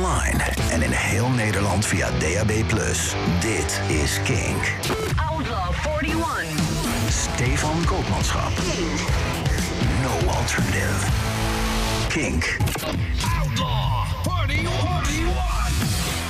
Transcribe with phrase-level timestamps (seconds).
[0.00, 2.52] online en in heel Nederland via DAB+.
[3.40, 4.72] Dit is Kink.
[5.30, 6.44] Outlaw 41.
[7.08, 8.52] Stefan Koopmanschap.
[10.02, 11.06] No alternative.
[12.08, 12.56] Kink.
[13.40, 14.04] Outlaw
[14.48, 14.70] 41.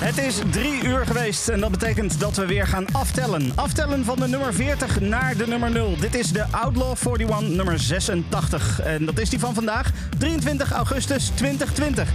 [0.00, 3.52] Het is drie uur geweest en dat betekent dat we weer gaan aftellen.
[3.54, 5.96] Aftellen van de nummer 40 naar de nummer 0.
[6.00, 8.80] Dit is de Outlaw 41 nummer 86.
[8.80, 12.08] En dat is die van vandaag, 23 augustus 2020.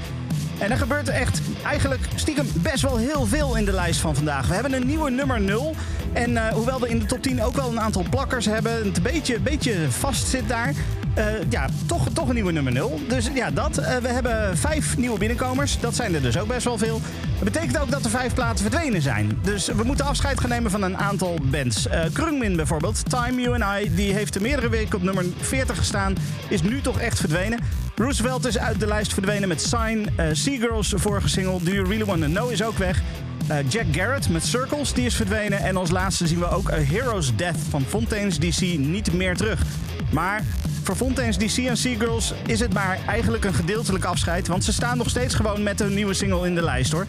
[0.59, 4.47] En er gebeurt echt eigenlijk stiekem best wel heel veel in de lijst van vandaag.
[4.47, 5.75] We hebben een nieuwe nummer 0.
[6.13, 8.97] En eh, hoewel we in de top 10 ook wel een aantal plakkers hebben, het
[8.97, 10.73] een beetje, beetje vast zit daar.
[11.15, 12.99] Eh, ja, toch, toch een nieuwe nummer 0.
[13.07, 13.77] Dus ja, dat.
[13.77, 15.79] Eh, we hebben vijf nieuwe binnenkomers.
[15.79, 17.01] Dat zijn er dus ook best wel veel.
[17.35, 19.39] Dat betekent ook dat er vijf platen verdwenen zijn.
[19.41, 21.87] Dus we moeten afscheid gaan nemen van een aantal bands.
[21.87, 25.77] Eh Krungmin bijvoorbeeld, Time You and I, die heeft er meerdere weken op nummer 40
[25.77, 26.15] gestaan.
[26.49, 27.59] Is nu toch echt verdwenen.
[27.95, 30.07] Roosevelt is uit de lijst verdwenen met Sign.
[30.15, 33.01] Eh Seagirls, vorige single, Do You Really Wanna Know, is ook weg.
[33.47, 35.59] Eh, Jack Garrett met Circles, die is verdwenen.
[35.59, 39.61] En als laatste zien we ook A Hero's Death van Fontaine's DC niet meer terug.
[40.11, 40.43] Maar
[40.83, 44.47] voor Fontaine's DC en Seagirls is het maar eigenlijk een gedeeltelijk afscheid.
[44.47, 47.05] Want ze staan nog steeds gewoon met een nieuwe single in de lijst hoor.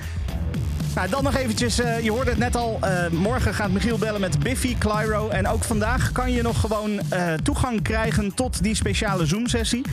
[0.96, 2.78] Nou, dan nog eventjes, eh, je hoorde het net al.
[2.80, 5.28] eh, morgen gaat Michiel bellen met Biffy Clyro.
[5.28, 9.84] En ook vandaag kan je nog gewoon eh, toegang krijgen tot die speciale Zoom-sessie.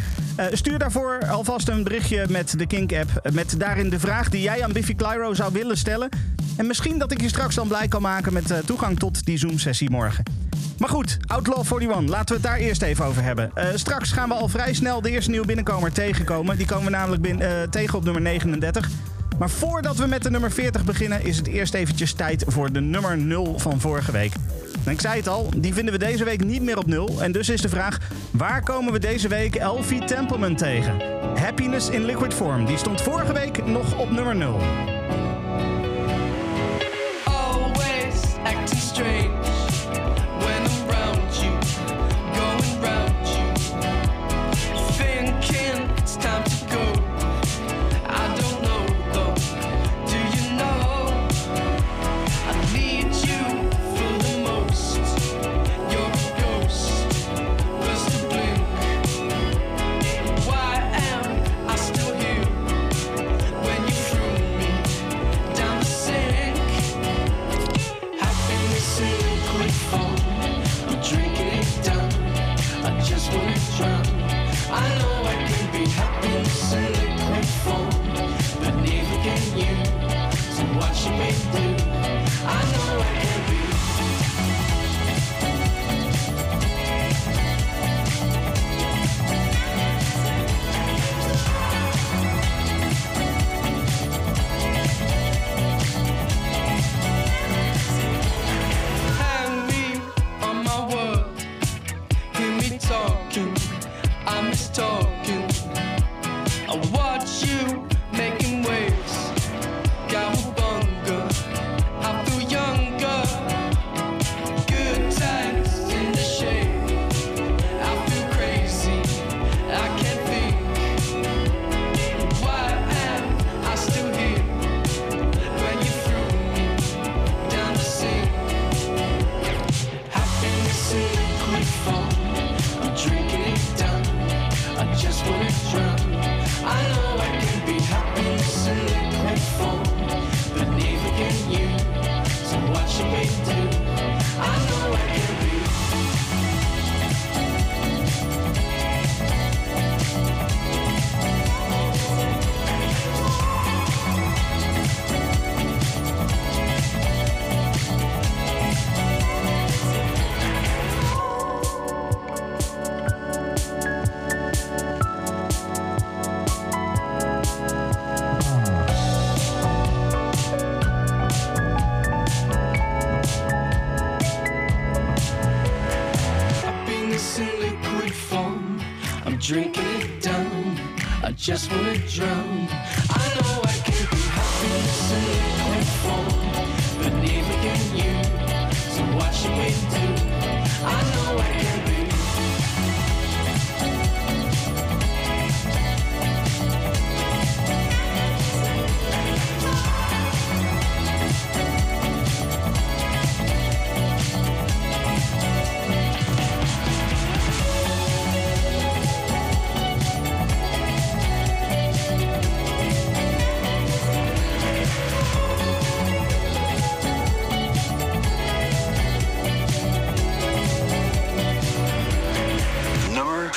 [0.51, 3.29] Stuur daarvoor alvast een berichtje met de Kink-app.
[3.33, 6.09] Met daarin de vraag die jij aan Biffy Clyro zou willen stellen.
[6.57, 9.89] En misschien dat ik je straks dan blij kan maken met toegang tot die Zoom-sessie
[9.89, 10.23] morgen.
[10.77, 13.51] Maar goed, Outlaw 41, laten we het daar eerst even over hebben.
[13.75, 16.57] Straks gaan we al vrij snel de eerste nieuwe binnenkomer tegenkomen.
[16.57, 17.23] Die komen we namelijk
[17.71, 18.89] tegen op nummer 39.
[19.39, 22.81] Maar voordat we met de nummer 40 beginnen, is het eerst eventjes tijd voor de
[22.81, 24.33] nummer 0 van vorige week.
[24.85, 27.21] En ik zei het al, die vinden we deze week niet meer op 0.
[27.21, 27.97] En dus is de vraag,
[28.31, 31.01] waar komen we deze week Elfie Templeman tegen?
[31.35, 34.92] Happiness in Liquid Form, die stond vorige week nog op nummer 0.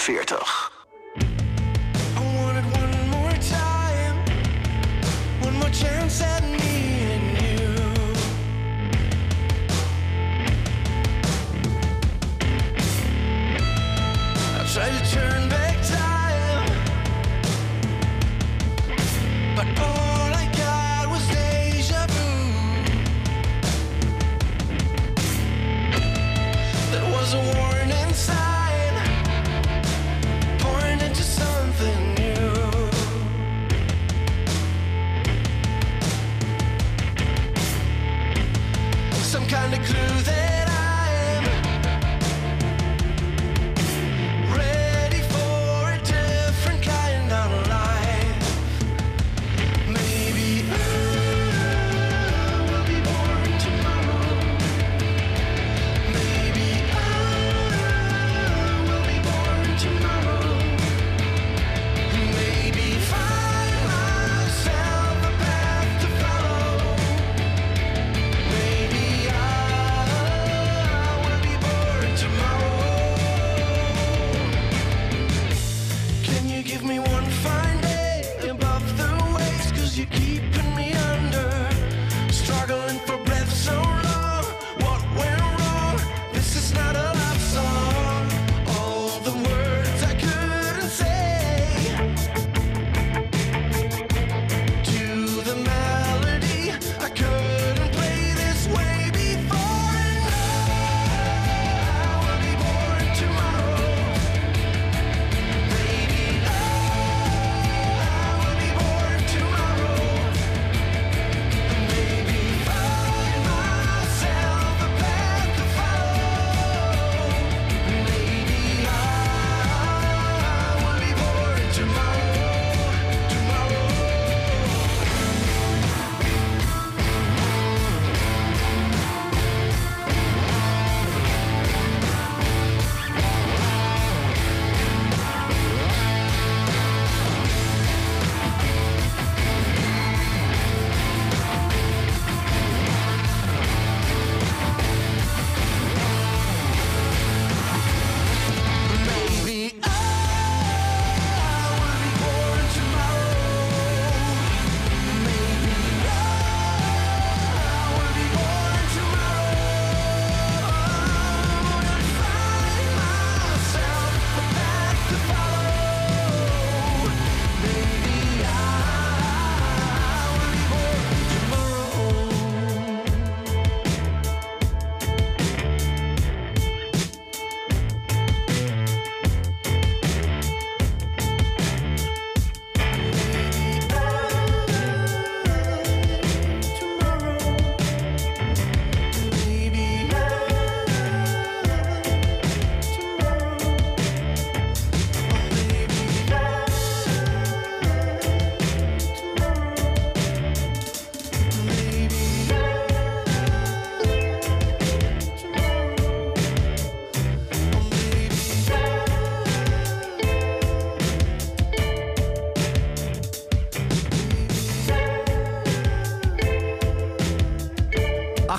[0.08, 0.75] 40.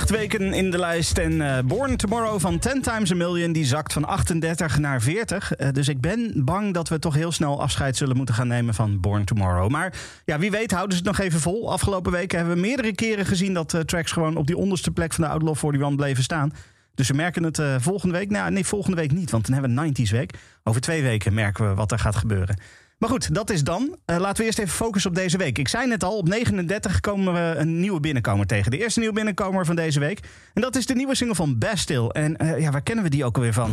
[0.08, 3.52] Acht weken in de lijst en eh, Born Tomorrow van 10 Times a Million...
[3.52, 5.54] die zakt van 38 naar 40.
[5.54, 8.74] Eh, dus ik ben bang dat we toch heel snel afscheid zullen moeten gaan nemen
[8.74, 9.70] van Born Tomorrow.
[9.70, 9.94] Maar
[10.26, 11.72] ja, wie weet houden ze het nog even vol.
[11.72, 13.54] Afgelopen weken hebben we meerdere keren gezien...
[13.54, 16.54] dat eh, tracks gewoon op die onderste plek van de Outlaw 41 bleven staan.
[16.96, 18.30] Dus we merken het volgende week.
[18.30, 20.34] Nou, nee, volgende week niet, want dan hebben we 90s week.
[20.64, 22.60] Over twee weken merken we wat er gaat gebeuren.
[22.98, 23.98] Maar goed, dat is dan.
[24.06, 25.58] Eh, laten we eerst even focussen op deze week.
[25.58, 28.72] Ik zei net al, op 39 komen we een nieuwe binnenkomer tegen.
[28.72, 30.20] De eerste nieuwe binnenkomer van deze week.
[30.54, 32.14] En dat is de nieuwe single van Bastille.
[32.14, 33.72] En eh, ja, waar kennen we die ook alweer van?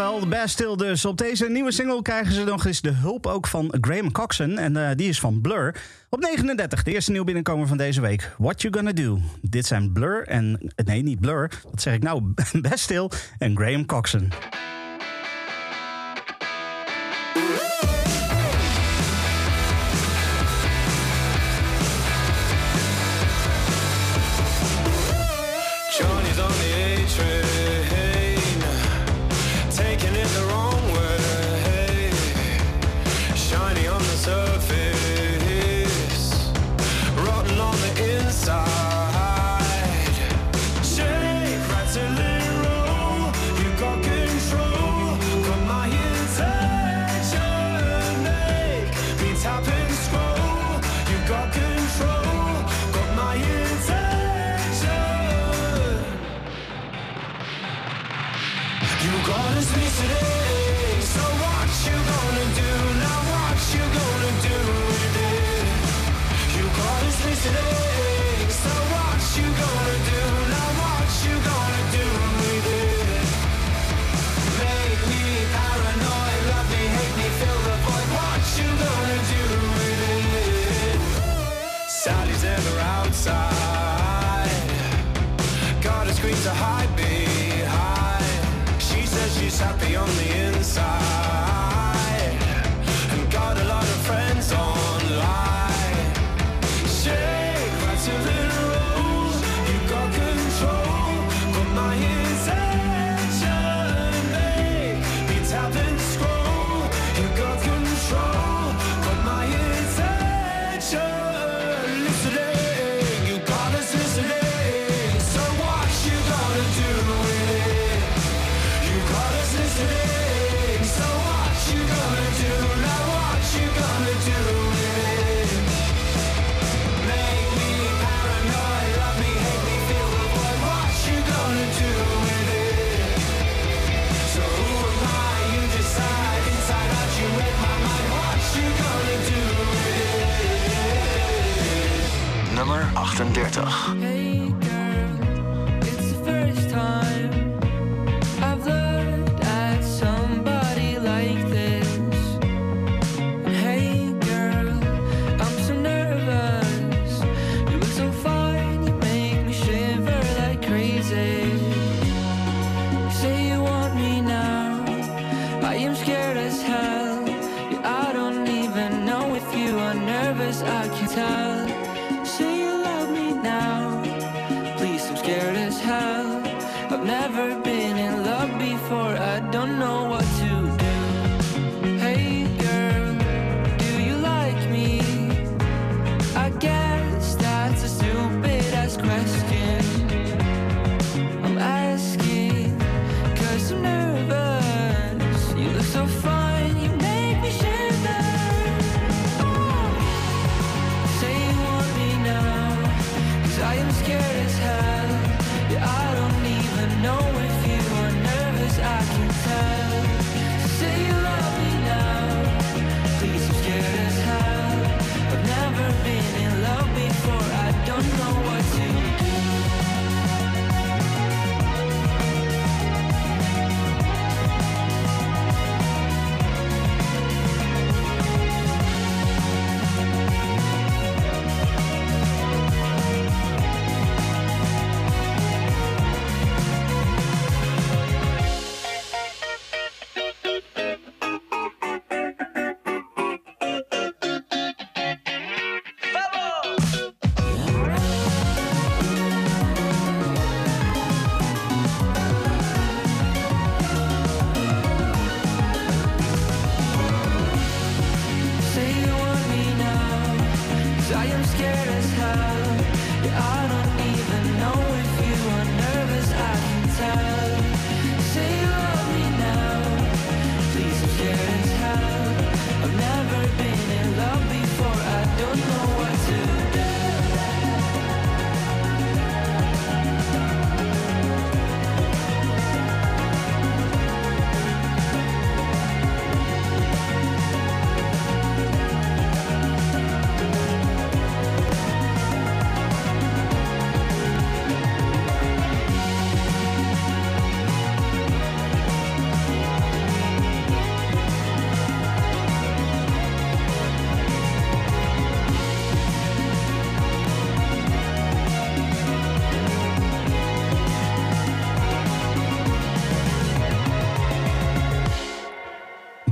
[0.00, 1.04] Wel de dus.
[1.04, 4.58] Op deze nieuwe single krijgen ze nog eens de hulp ook van Graham Coxon.
[4.58, 5.76] En eh, die is van Blur.
[6.08, 8.34] Op 39, de eerste nieuw binnenkomer van deze week.
[8.38, 9.18] What You Gonna Do.
[9.40, 10.72] Dit zijn Blur en...
[10.84, 11.50] Nee, niet Blur.
[11.70, 12.22] Wat zeg ik nou?
[12.68, 14.32] Bastille en Graham Coxon.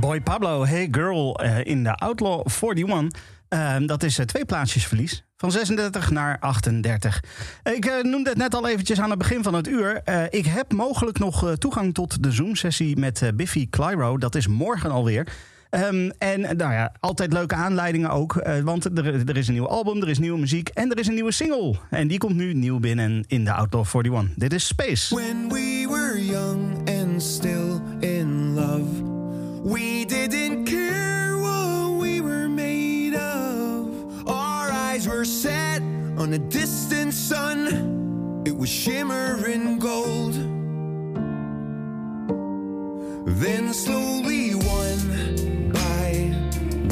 [0.09, 3.21] Boy Pablo, Hey Girl eh, in de Outlaw 41.
[3.47, 5.23] Ehm, dat is eh, twee plaatsjes verlies.
[5.37, 7.23] Van 36 naar 38.
[7.63, 10.01] Ik eh, noemde het net al eventjes aan het begin van het uur.
[10.29, 14.17] Ik heb mogelijk nog toegang tot de Zoom-sessie met Biffy Clyro.
[14.17, 15.27] Dat is morgen alweer.
[15.69, 18.33] Ehm, en nou ja, altijd leuke aanleidingen ook.
[18.63, 21.13] want er, er is een nieuw album, er is nieuwe muziek en er is een
[21.13, 21.75] nieuwe single.
[21.89, 24.35] En die komt nu nieuw binnen in de Outlaw 41.
[24.35, 25.15] Dit is Space.
[25.15, 27.68] When we were young and still
[36.29, 40.35] on a distant sun, it was shimmering gold.
[43.25, 46.11] Then slowly, one by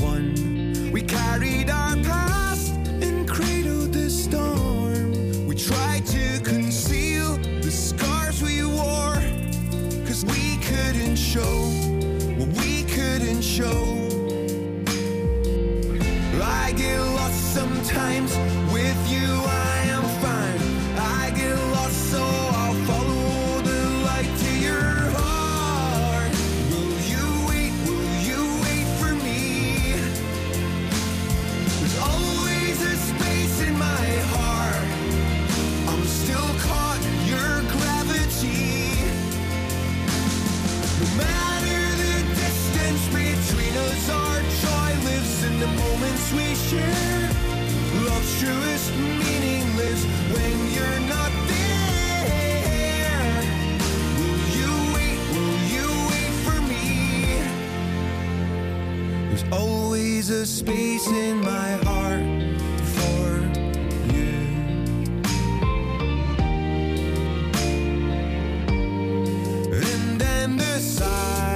[0.01, 5.46] one, we carried our past and cradled the storm.
[5.46, 9.22] We tried to conceal the scars we wore,
[10.08, 11.60] cause we couldn't show
[12.39, 13.96] what we couldn't show.
[46.73, 50.03] Love's truest meaning lives
[50.34, 53.41] when you're not there.
[54.19, 55.19] Will you wait?
[55.32, 56.88] Will you wait for me?
[59.30, 62.25] There's always a space in my heart
[62.95, 63.23] for
[64.13, 64.36] you.
[69.71, 71.46] And then the silence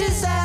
[0.00, 0.39] The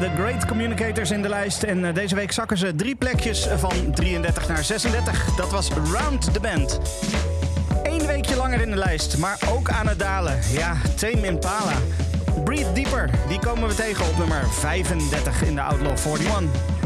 [0.00, 1.62] de Great Communicators in de lijst.
[1.62, 5.34] En eh, deze week zakken ze drie plekjes van 33 naar 36.
[5.36, 6.80] Dat was Round the Band.
[7.82, 10.38] Eén weekje langer in de lijst, maar ook aan het dalen.
[10.52, 11.72] Ja, Tame Impala.
[12.44, 16.79] Breathe Deeper, die komen we tegen op nummer 35 in de Outlaw 41.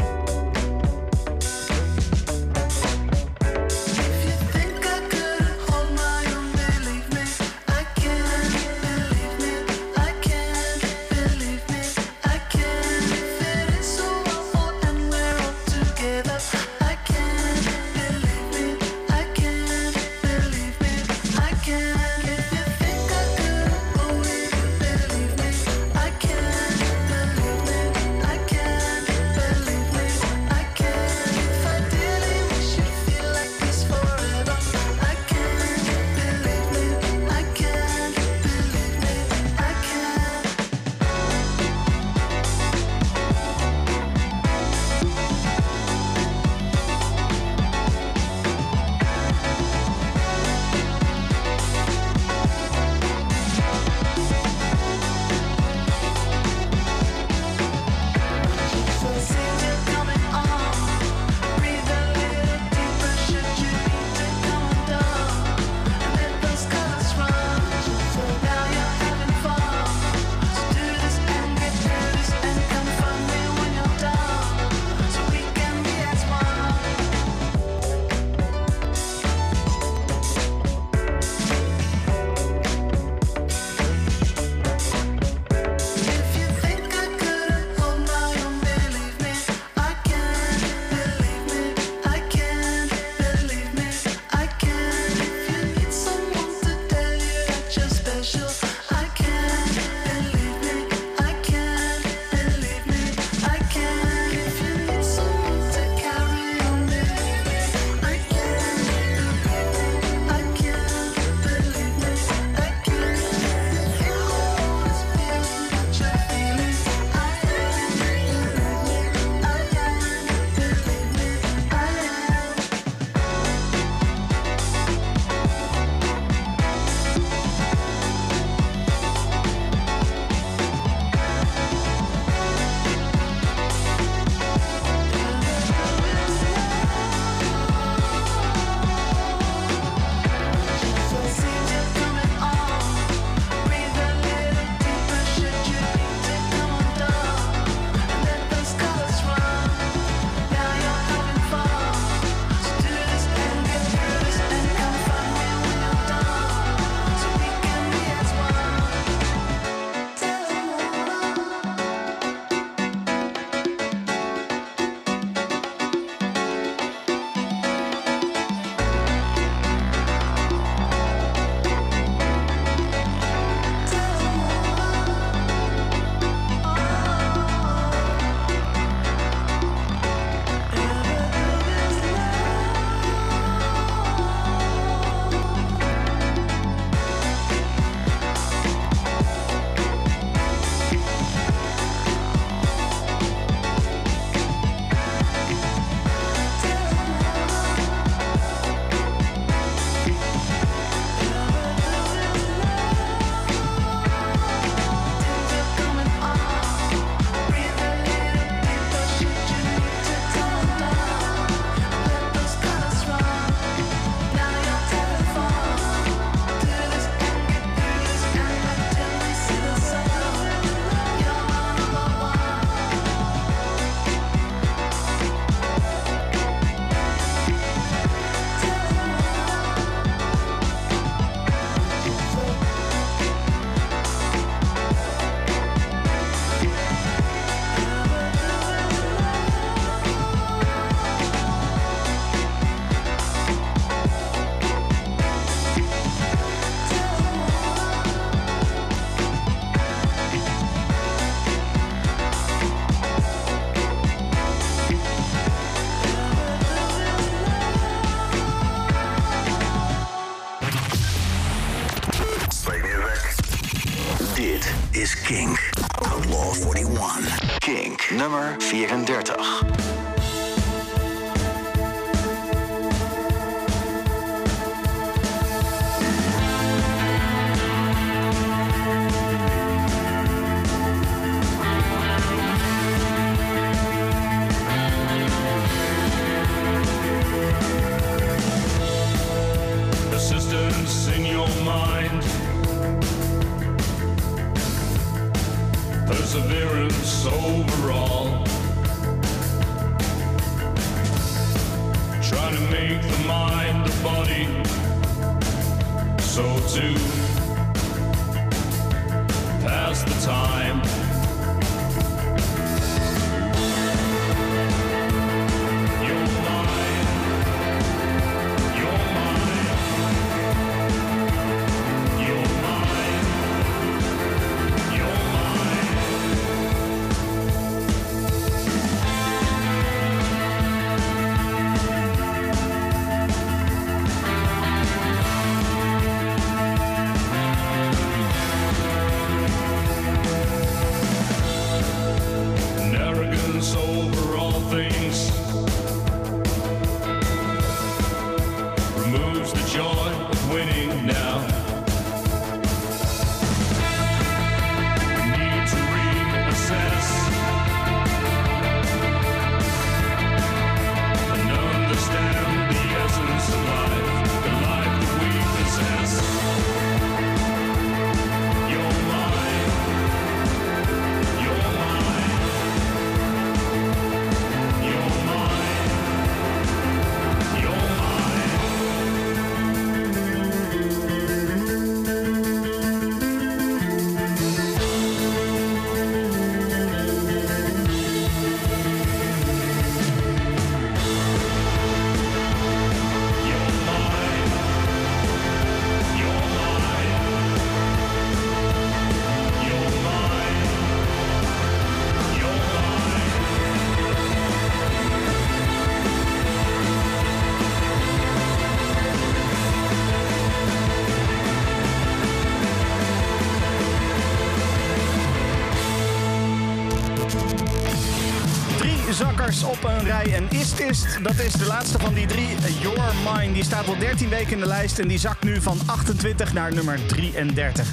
[419.15, 420.33] Zakkers op een rij.
[420.33, 422.47] En Ist Ist, dat is de laatste van die drie.
[422.81, 424.99] Your Mind, die staat al 13 weken in de lijst.
[424.99, 427.87] En die zakt nu van 28 naar nummer 33.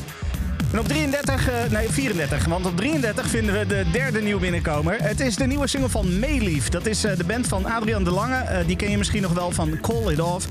[0.73, 4.97] En op 33, eh, nee 34, want op 33 vinden we de derde nieuw binnenkomer.
[5.03, 6.69] Het is de nieuwe single van Mayleaf.
[6.69, 8.37] Dat is eh, de band van Adrian de Lange.
[8.37, 10.47] Eh, die ken je misschien nog wel van Call It Off.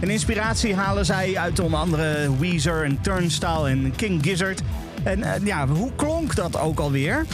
[0.00, 4.62] En inspiratie halen zij uit onder andere Weezer en Turnstile en King Gizzard.
[5.02, 7.26] En ja, hoe klonk dat ook alweer?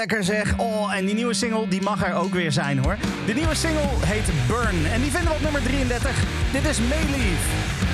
[0.00, 0.58] Lekker zeg.
[0.58, 2.96] Oh, en die nieuwe single die mag er ook weer zijn hoor.
[3.26, 6.24] De nieuwe single heet Burn en die vinden we op nummer 33.
[6.52, 7.89] Dit is Mayleaf.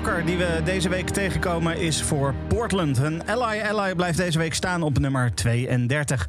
[0.00, 2.98] Plakker die we deze week tegenkomen is voor Portland.
[2.98, 6.28] Een Ally Ally blijft deze week staan op nummer 32.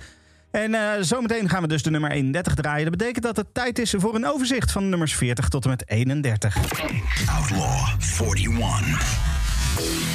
[0.51, 2.89] En eh, zometeen gaan we dus de nummer 31 draaien.
[2.89, 5.89] Dat betekent dat het tijd is voor een overzicht van nummers 40 tot en met
[5.89, 6.57] 31.
[7.28, 7.88] Outlaw
[8.22, 9.35] 41.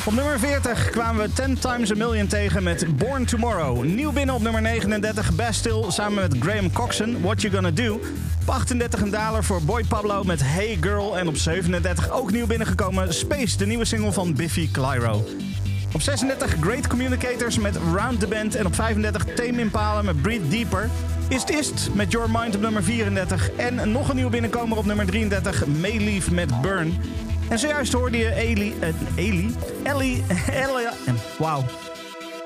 [0.04, 3.84] Op nummer 40 kwamen we 10 Times a Million tegen met Born Tomorrow.
[3.84, 8.00] Nieuw binnen op nummer 39, Bastille samen met Graham Coxon, What You Gonna Do.
[8.40, 11.18] Op 38 een daler voor Boy Pablo met Hey Girl.
[11.18, 15.24] En op 37 ook nieuw binnengekomen Space, de nieuwe single van Biffy Clyro.
[15.92, 18.54] Op 36 Great Communicators met Round the Band.
[18.54, 20.90] En op 35 Tame Impala met Breathe Deeper.
[21.28, 23.50] Is Ist met Your Mind op nummer 34.
[23.50, 26.98] En nog een nieuw binnenkomer op nummer 33 Mayleaf met Burn.
[27.50, 28.74] En zojuist hoorde je Eli...
[29.14, 29.54] Eli?
[29.82, 30.22] Ellie...
[31.06, 31.64] eh, Wauw.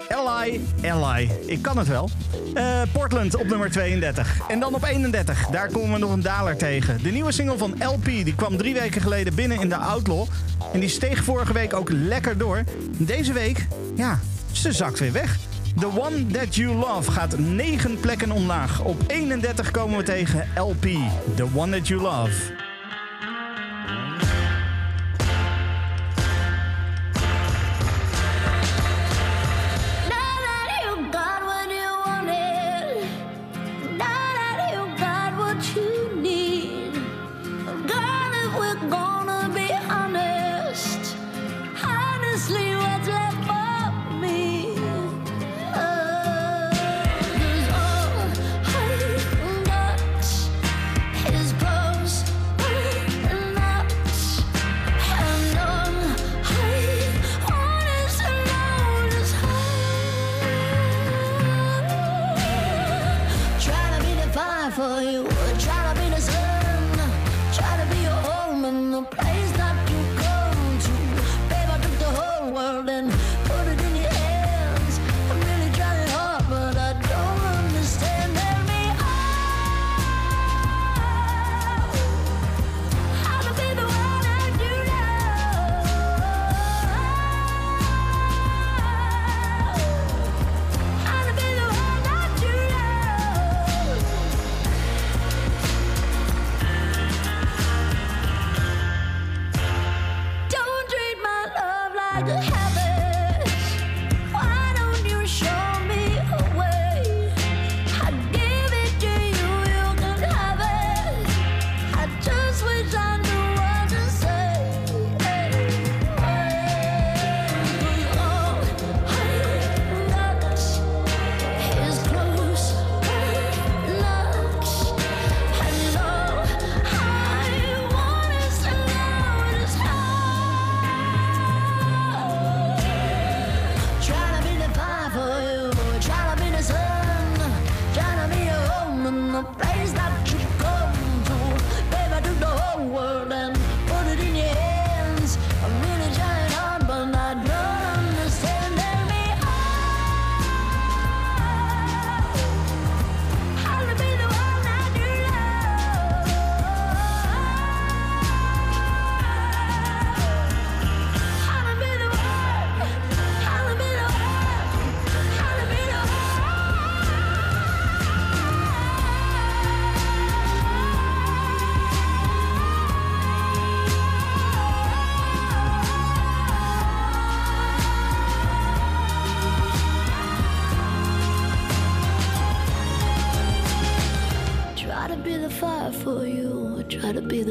[0.08, 1.30] Ellie, Ellie.
[1.46, 2.10] Ik kan het wel.
[2.54, 4.40] Eh, Portland op nummer 32.
[4.48, 5.46] En dan op 31.
[5.46, 7.02] Daar komen we nog een daler tegen.
[7.02, 8.04] De nieuwe single van LP.
[8.04, 10.26] Die kwam drie weken geleden binnen in de Outlaw.
[10.72, 12.64] En die steeg vorige week ook lekker door.
[12.98, 14.18] Deze week, ja,
[14.52, 15.36] ze zakt weer weg.
[15.78, 18.80] The One That You Love gaat negen plekken omlaag.
[18.80, 20.86] Op 31 komen we tegen LP.
[21.34, 22.63] The One That You Love.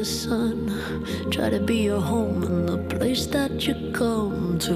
[0.04, 1.30] the sun.
[1.30, 4.74] Try to be your home and the place that you come to.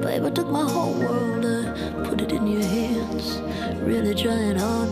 [0.00, 3.40] Babe, I took my whole world and put it in your hands.
[3.82, 4.87] Really trying hard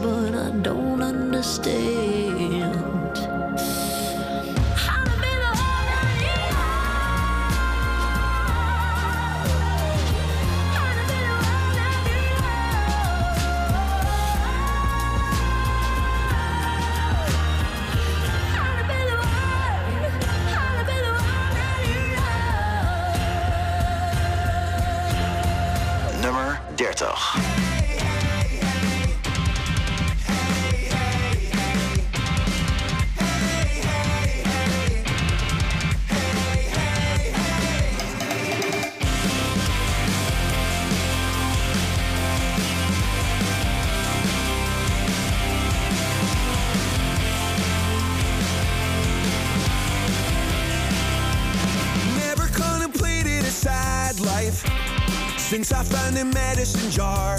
[55.72, 57.38] I found in medicine jar.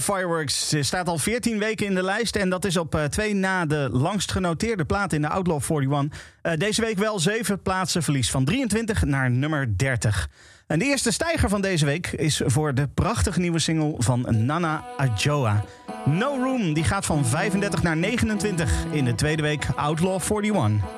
[0.00, 2.36] Fireworks staat al 14 weken in de lijst.
[2.36, 6.20] En dat is op eh, twee na de langst genoteerde plaat in de Outlaw 41.
[6.42, 8.30] Eh, deze week wel zeven plaatsen verlies.
[8.30, 10.28] Van 23 naar nummer 30.
[10.66, 14.84] En de eerste stijger van deze week is voor de prachtige nieuwe single van Nana
[14.96, 15.64] Ajoa.
[16.04, 20.95] No Room, die gaat van 35 naar 29 in de tweede week Outlaw 41.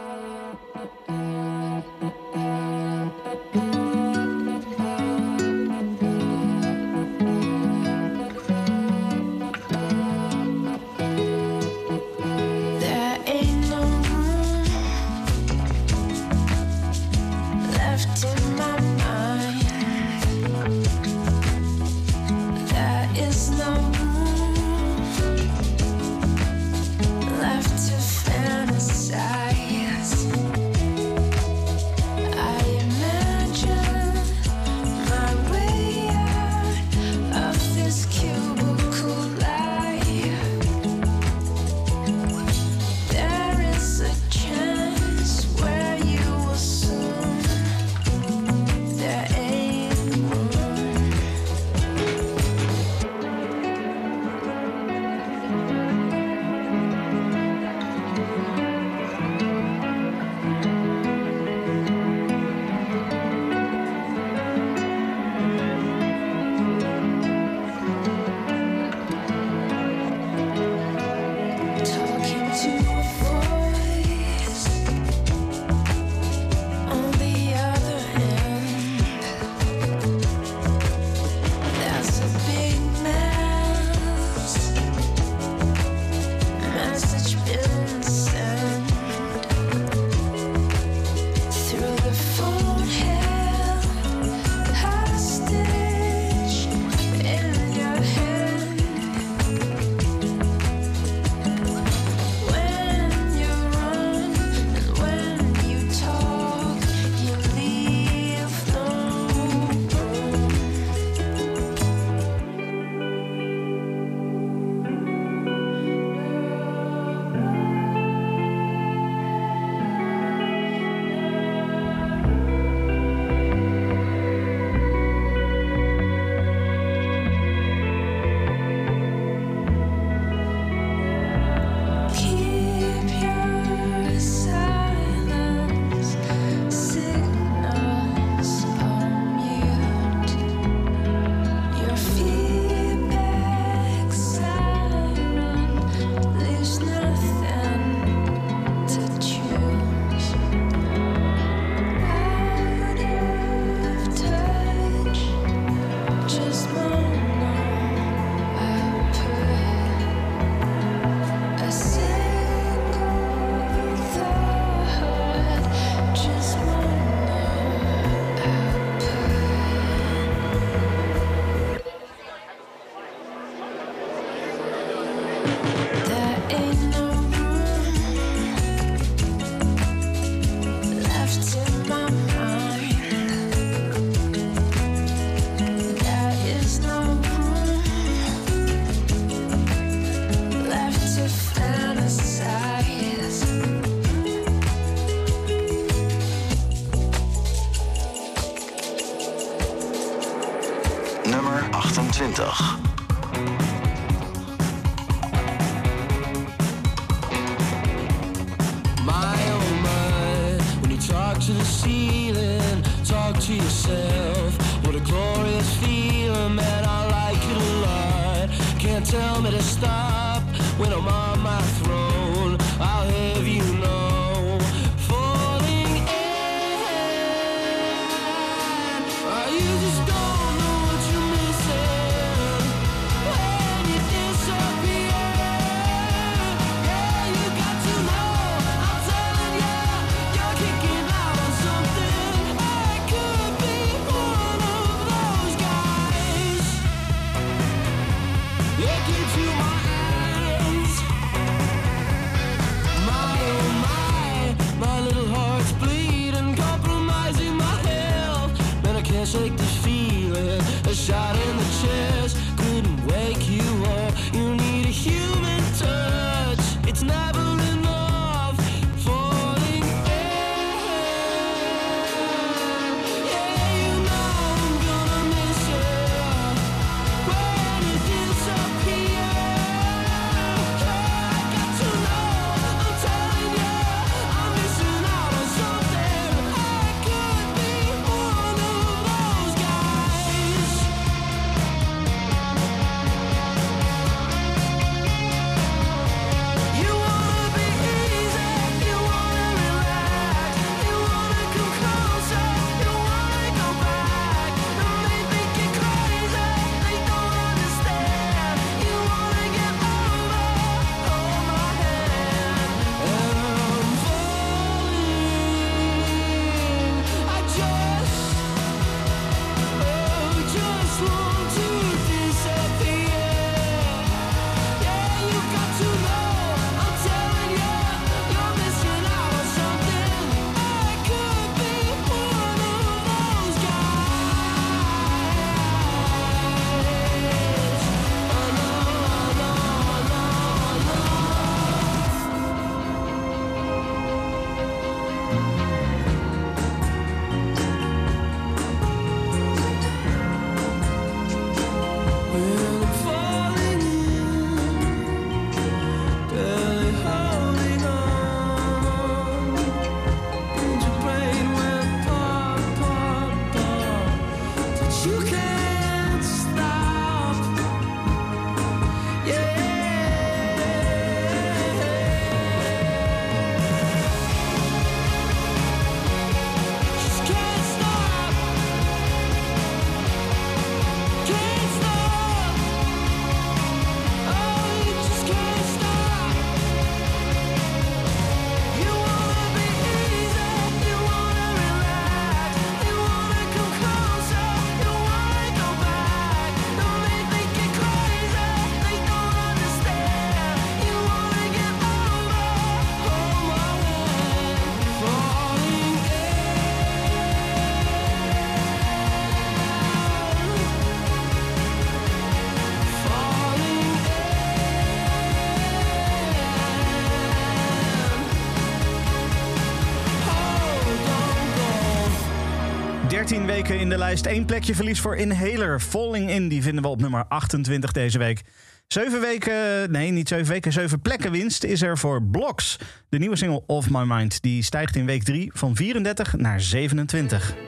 [423.29, 424.27] 13 weken in de lijst.
[424.27, 425.81] Eén plekje verlies voor Inhaler.
[425.81, 428.43] Falling In, die vinden we op nummer 28 deze week.
[428.87, 432.79] Zeven weken, nee, niet zeven weken, zeven plekken winst is er voor Blocks.
[433.09, 434.43] De nieuwe single Off My Mind.
[434.43, 437.68] Die stijgt in week 3 van 34 naar 27.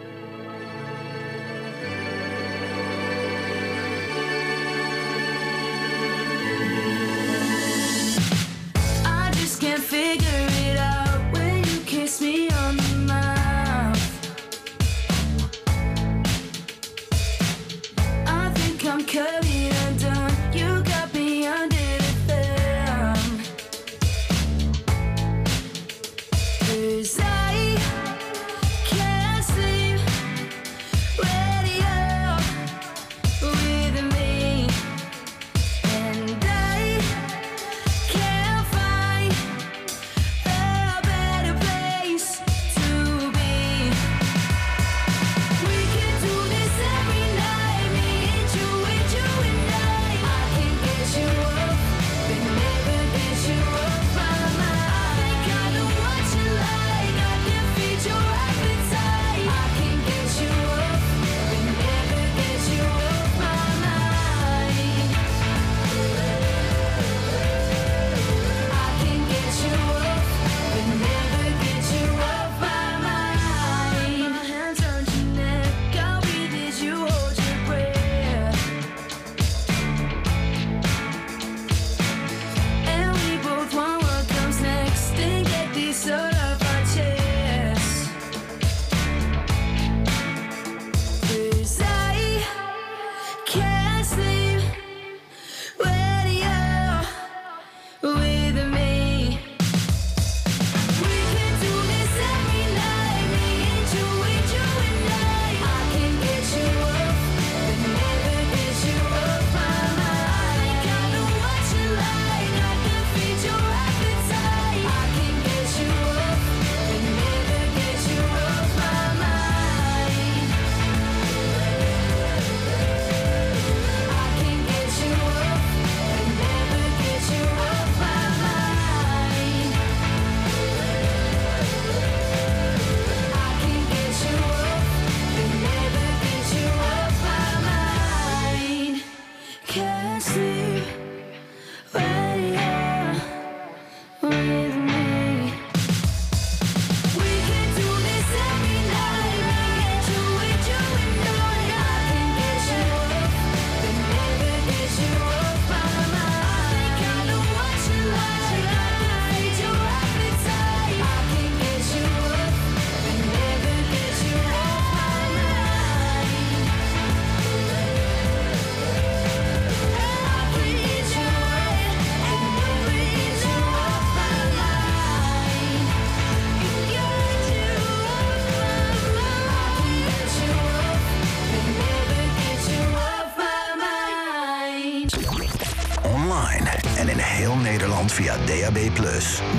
[188.21, 188.79] via DAB+.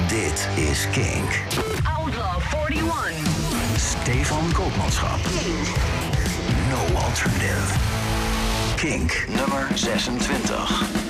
[0.08, 1.42] Dit is Kink.
[2.00, 3.14] Outlaw 41.
[3.76, 5.20] Stefan Koopmanschap.
[5.24, 5.68] Kink.
[6.70, 7.78] No alternative.
[8.76, 11.01] Kink nummer 26.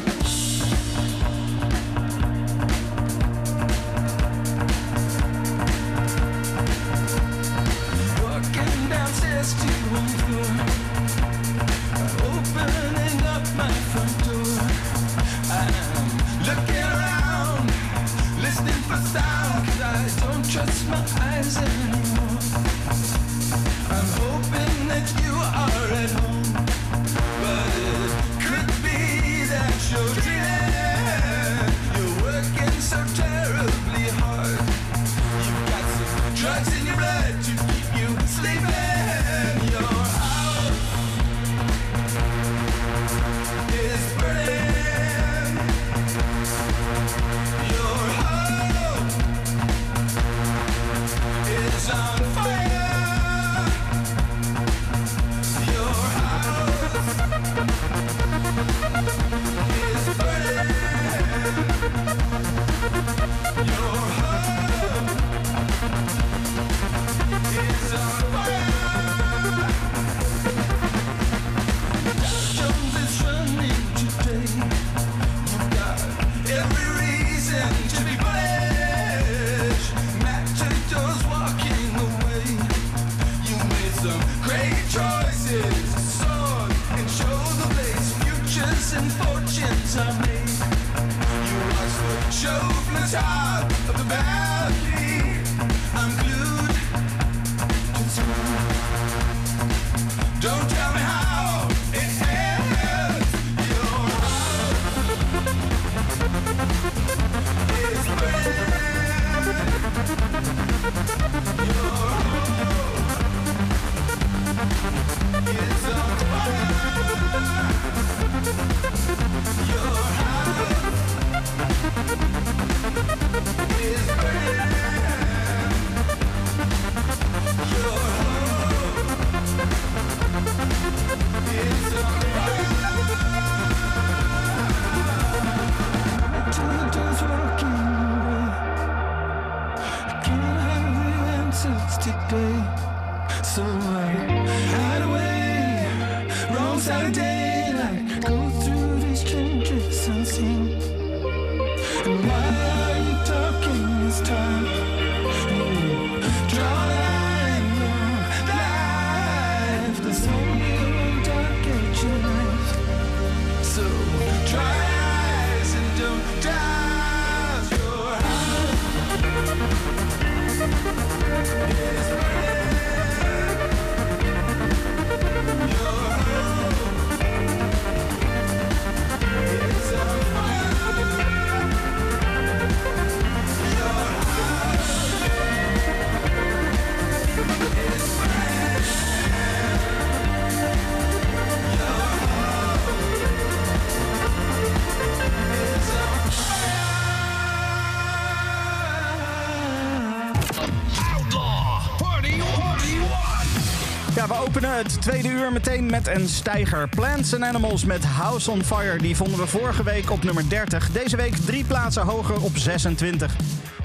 [205.52, 206.90] Meteen met een stijger.
[206.90, 208.98] Plants and Animals met House on Fire.
[208.98, 210.92] Die vonden we vorige week op nummer 30.
[210.92, 213.36] Deze week drie plaatsen hoger op 26.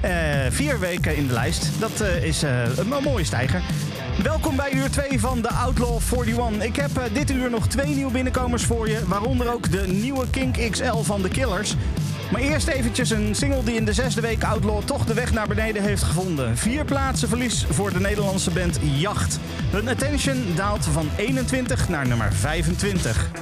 [0.01, 0.11] Eh,
[0.49, 1.69] vier weken in de lijst.
[1.79, 3.61] Dat eh, is eh, een, mooie stijger.
[4.23, 6.63] Welkom bij uur 2 van de Outlaw 41.
[6.63, 8.99] Ik heb dit uur nog twee nieuwe binnenkomers voor je.
[9.07, 11.75] Waaronder ook de nieuwe Kink XL van The Killers.
[12.31, 15.47] Maar eerst eventjes een single die in de zesde week Outlaw toch de weg naar
[15.47, 16.57] beneden heeft gevonden.
[16.57, 19.39] Vier plaatsen verlies voor de Nederlandse band Jacht.
[19.71, 23.36] Hun attention daalt van 21 naar nummer 25.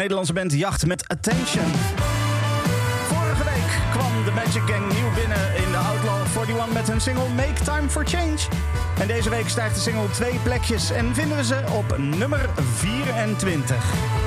[0.00, 1.64] Nederlandse band Jacht met Attention.
[3.06, 7.28] Vorige week kwam de Magic Gang nieuw binnen in de Outlaw 41 met hun single
[7.28, 8.38] Make Time for Change.
[9.00, 14.19] En deze week stijgt de single twee plekjes en vinden we ze op nummer 24.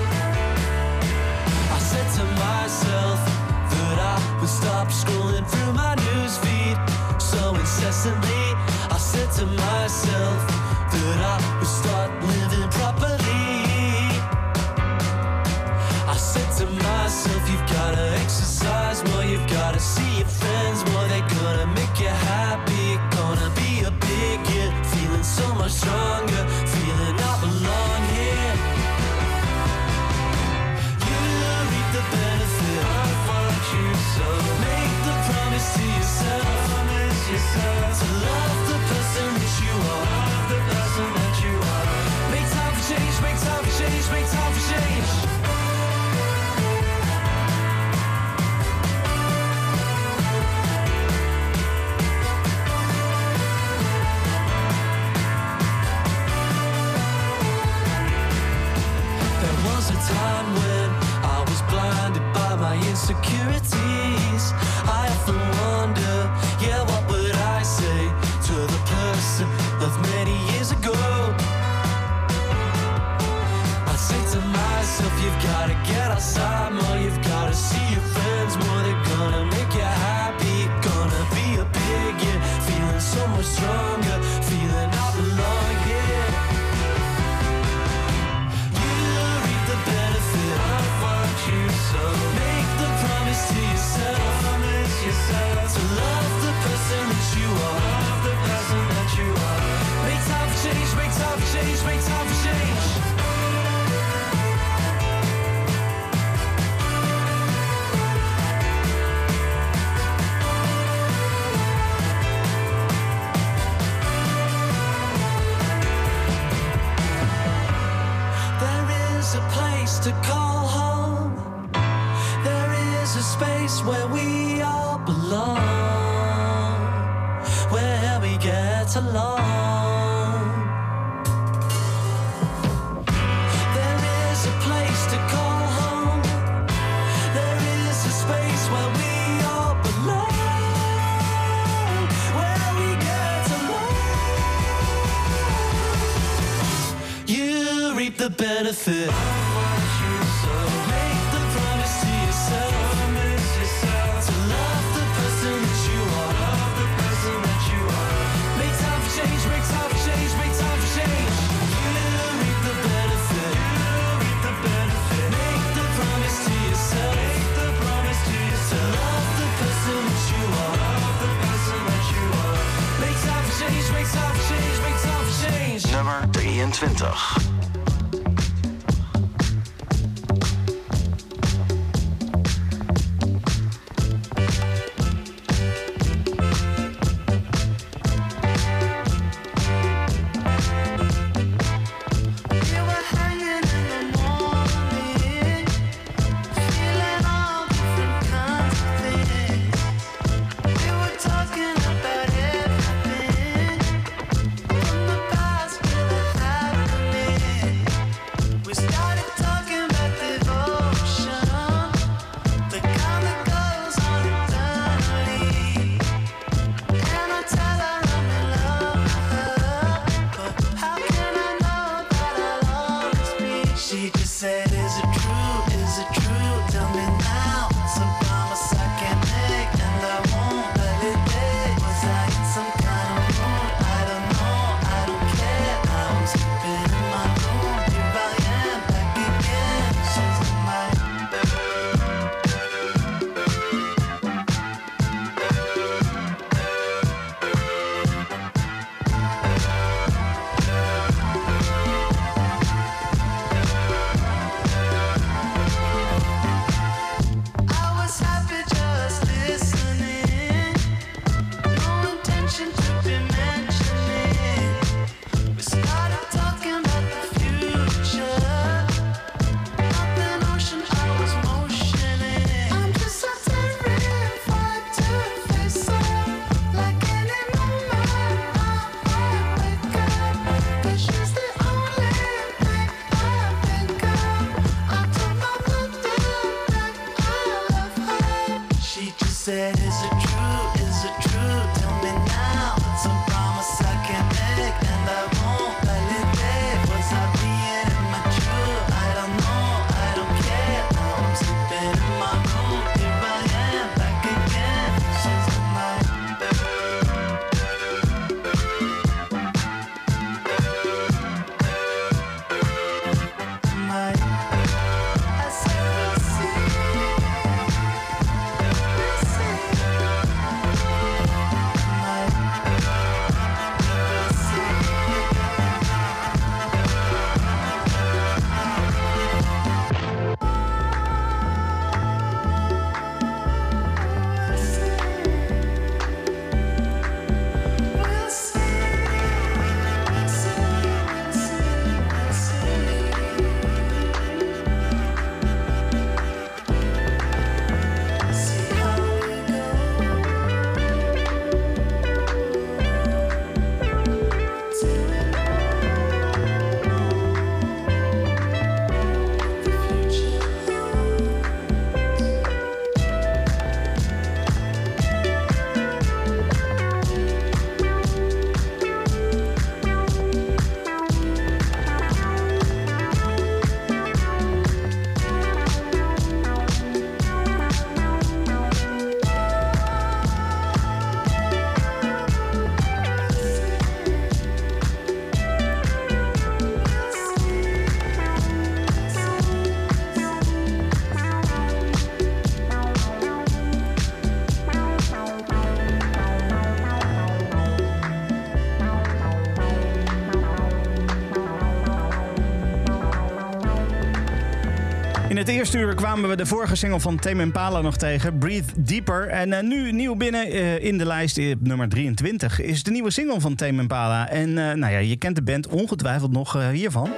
[405.63, 409.27] Eerste uur kwamen we de vorige single van Tame Impala nog tegen, Breathe Deeper.
[409.27, 413.11] En eh, nu nieuw binnen eh, in de lijst, eh, nummer 23, is de nieuwe
[413.11, 414.29] single van Tame Impala.
[414.29, 417.09] En nou ja, je kent de band ongetwijfeld nog hiervan.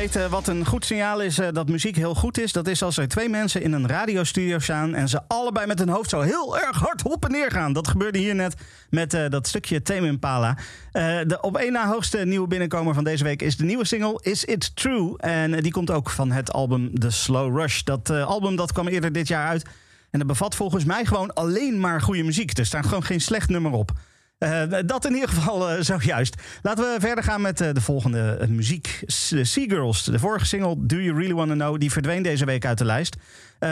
[0.00, 2.96] Weten wat een goed signaal is eh, dat muziek heel goed is, dat is als
[2.96, 6.58] er twee mensen in een radiostudio staan en ze allebei met hun hoofd zo heel
[6.58, 7.72] erg hard op en neer gaan.
[7.72, 8.54] Dat gebeurde hier net
[8.90, 10.56] met eh, dat stukje Tame Impala.
[10.92, 14.18] Eh, de op één na hoogste nieuwe binnenkomer van deze week is de nieuwe single
[14.22, 15.18] Is It True?
[15.18, 17.82] En die komt ook van het album The Slow Rush.
[17.82, 19.64] Dat album dat kwam eerder dit jaar uit.
[20.10, 22.58] En dat bevat volgens mij gewoon alleen maar goede muziek.
[22.58, 23.92] Er staat gewoon geen slecht nummer op.
[24.40, 26.34] Eh, dat in ieder geval eh, zojuist.
[26.62, 29.02] Laten we verder gaan met eh, de volgende muziek.
[29.06, 32.84] Seagirls, de vorige single Do You Really Wanna Know, die verdween deze week uit de
[32.84, 33.16] lijst.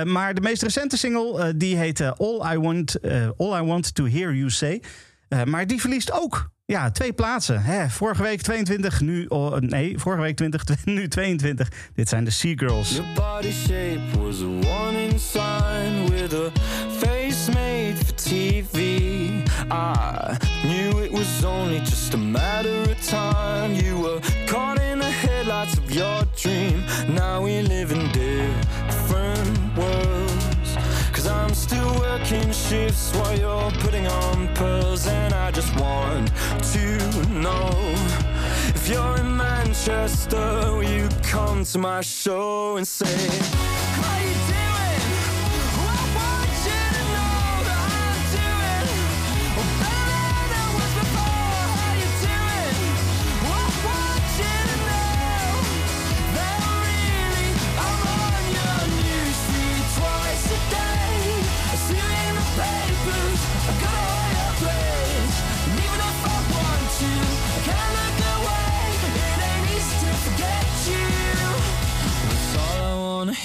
[0.04, 2.96] Maar de meest recente single, die heet eh, All, I Want,
[3.36, 4.82] All I Want To Hear You Say.
[5.44, 7.62] Maar die verliest ook ja, twee plaatsen.
[7.62, 9.26] Hè, vorige week 22, nu...
[9.26, 11.68] oh, nee, vorige week 20, nu 22.
[11.94, 12.90] Dit zijn de Seagirls.
[12.90, 16.50] Your body shape was a warning sign with a
[16.98, 17.77] face made
[18.28, 19.48] TV.
[19.70, 23.72] I knew it was only just a matter of time.
[23.74, 26.84] You were caught in the headlights of your dream.
[27.08, 30.76] Now we live in different worlds.
[31.10, 35.06] Cause I'm still working shifts while you're putting on pearls.
[35.06, 36.30] And I just want
[36.74, 37.70] to know
[38.76, 43.16] if you're in Manchester, will you come to my show and say,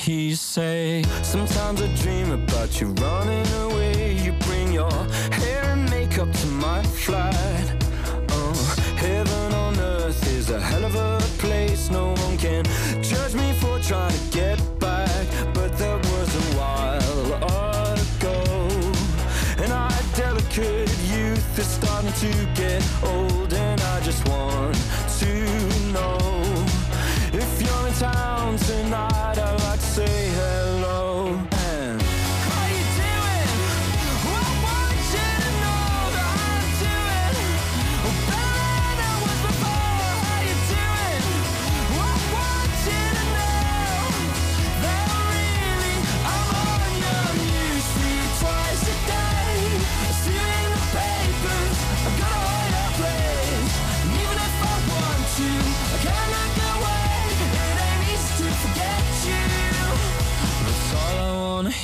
[0.04, 1.02] he say?
[1.22, 4.14] Sometimes I dream about you running away.
[4.16, 4.92] You bring your
[5.32, 7.86] hair and makeup to my flight.
[8.30, 11.90] Oh, heaven on earth is a hell of a place.
[11.90, 12.23] No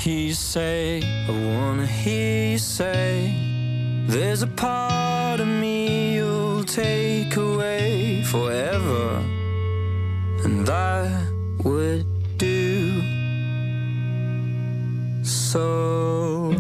[0.09, 3.33] you say, I wanna hear you say,
[4.07, 9.23] there's a part of me you'll take away forever,
[10.43, 11.25] and I
[11.63, 12.07] would
[12.37, 13.01] do
[15.23, 16.58] so.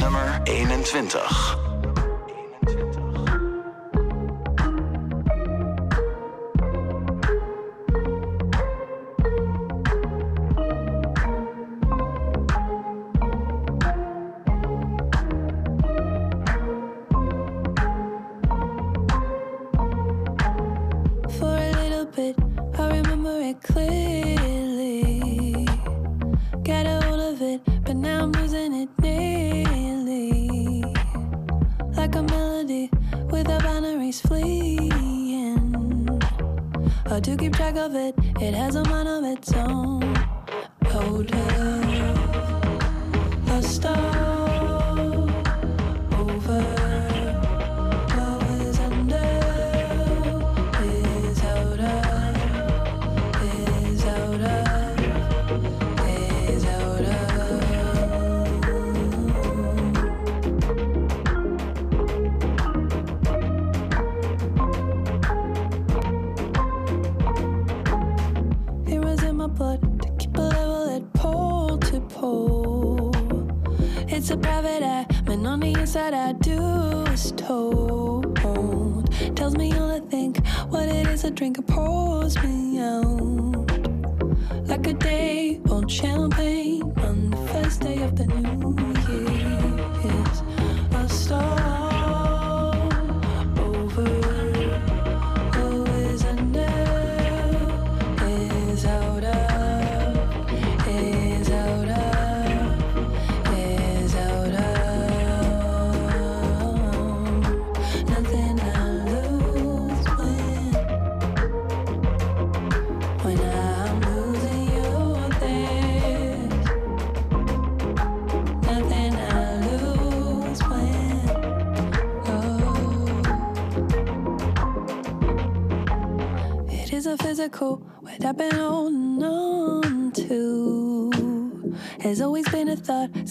[0.00, 1.65] Nummer 21.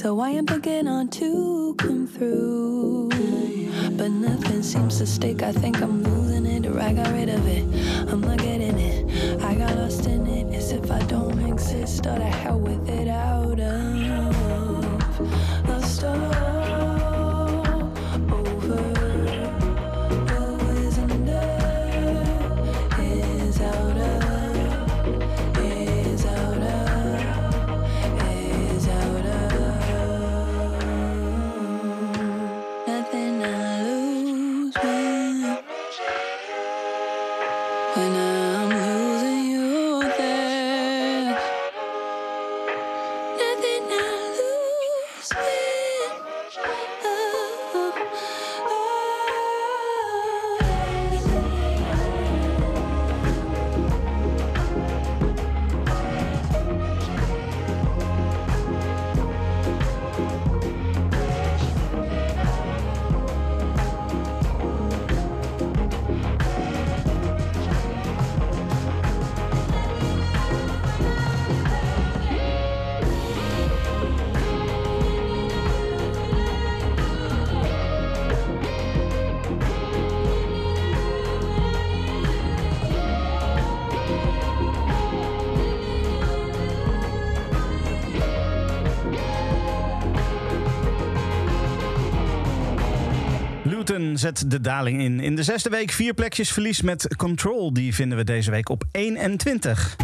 [0.06, 0.65] so I am thinking.
[94.18, 95.20] Zet de daling in.
[95.20, 97.74] In de zesde week vier plekjes verlies met Control.
[97.74, 99.96] Die vinden we deze week op 21.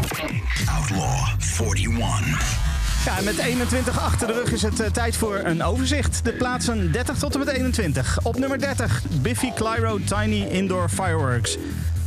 [0.65, 1.27] Outlaw
[1.69, 2.69] 41.
[3.05, 6.23] Ja, en met 21 achter de rug is het eh, tijd voor een overzicht.
[6.23, 8.19] De plaatsen 30 tot en met 21.
[8.23, 11.57] Op nummer 30, Biffy Clyro Tiny Indoor Fireworks.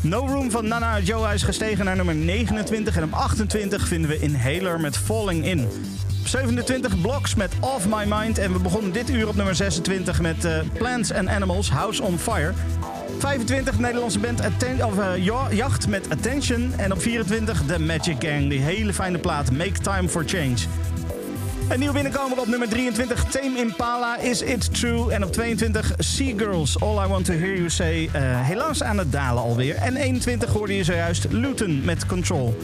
[0.00, 2.96] No Room van Nana Joa is gestegen naar nummer 29.
[2.96, 5.68] En op 28 vinden we Inhaler met Falling In.
[6.34, 8.38] Op 27 Blocks met Off My Mind.
[8.38, 12.18] En we begonnen dit uur op nummer 26 met eh, Plants and Animals, House on
[12.18, 12.52] Fire.
[13.18, 16.72] 25 Nederlandse band Atten of, eh, Ja- Jacht met Attention.
[16.76, 20.54] En op 24 The Magic Gang, die hele fijne plaat Make Time for Change.
[21.68, 25.12] Een nieuwe binnenkomer op nummer 23, Tame Impala, Is It True?
[25.12, 28.08] En op 22, Sea Girls, All I Want To Hear You Say.
[28.12, 29.74] eh, helaas aan het dalen alweer.
[29.74, 32.56] En 21 hoorde je zojuist Luton met Control.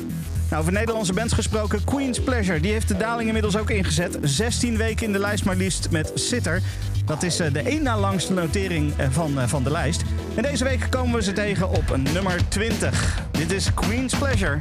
[0.50, 2.60] Nou, over Nederlandse bands gesproken, Queen's Pleasure.
[2.60, 4.18] Die heeft de daling inmiddels ook ingezet.
[4.22, 6.62] 16 weken in de lijst maar liefst met Sitter.
[7.04, 10.02] Dat is eh, de één na langste notering eh, van, eh, van de lijst.
[10.34, 13.18] En deze week komen we ze tegen op nummer 20.
[13.30, 14.60] Dit is Queen's Pleasure.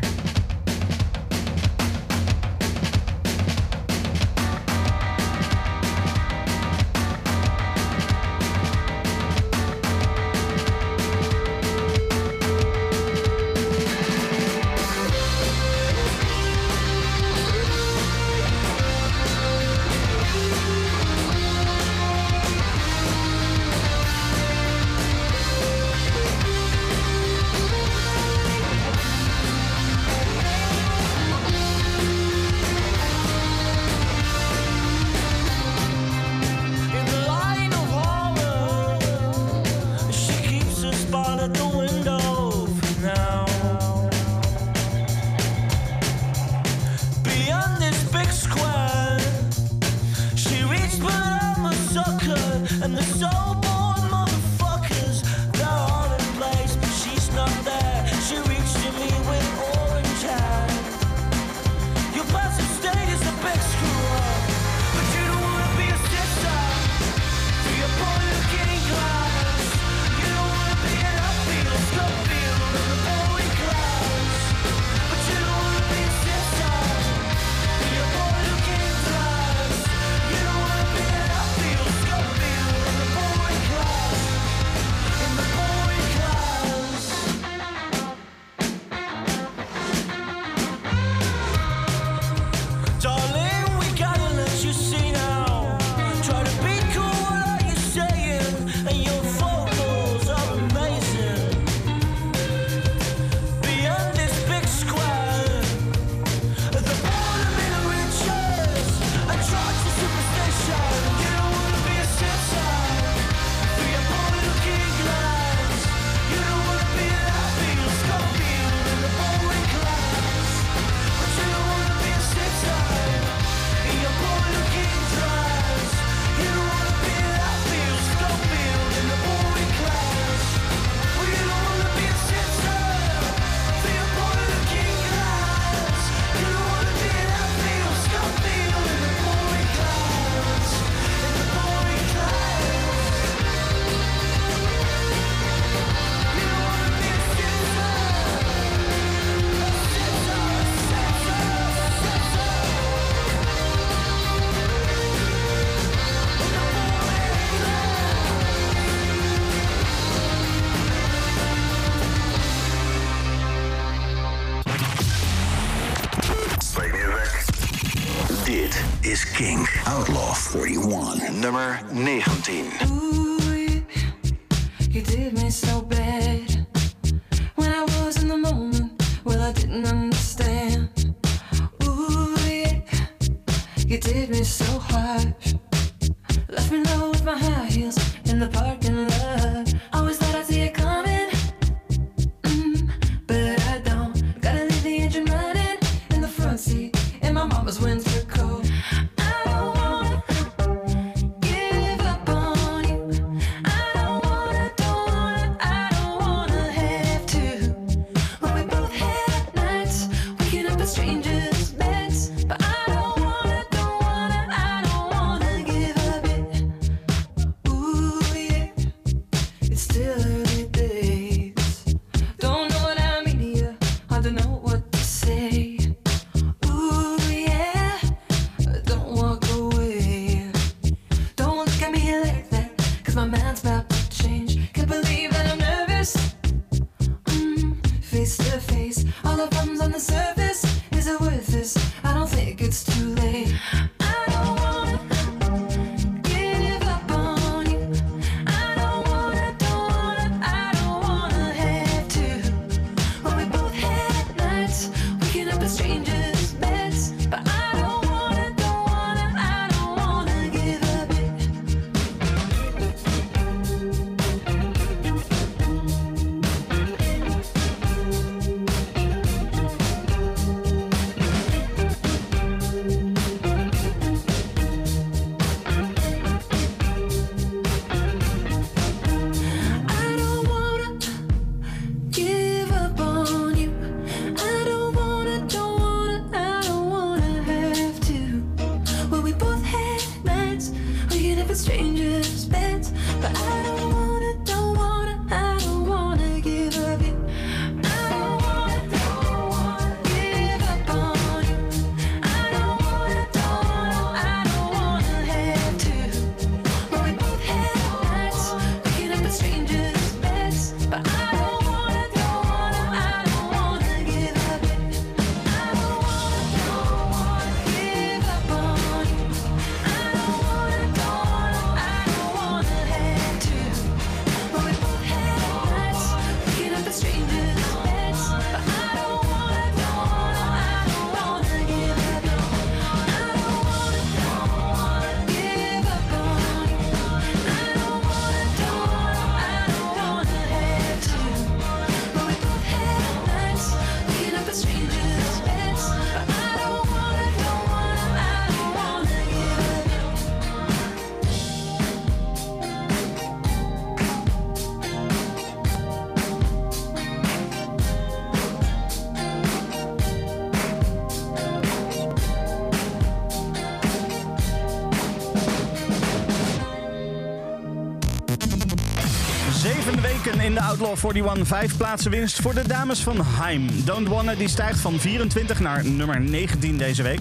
[371.04, 371.48] 41.
[371.48, 373.68] Vijf plaatsen winst voor de dames van Heim.
[373.86, 377.20] Don't Wanna die stijgt van 24 naar nummer 19 deze week.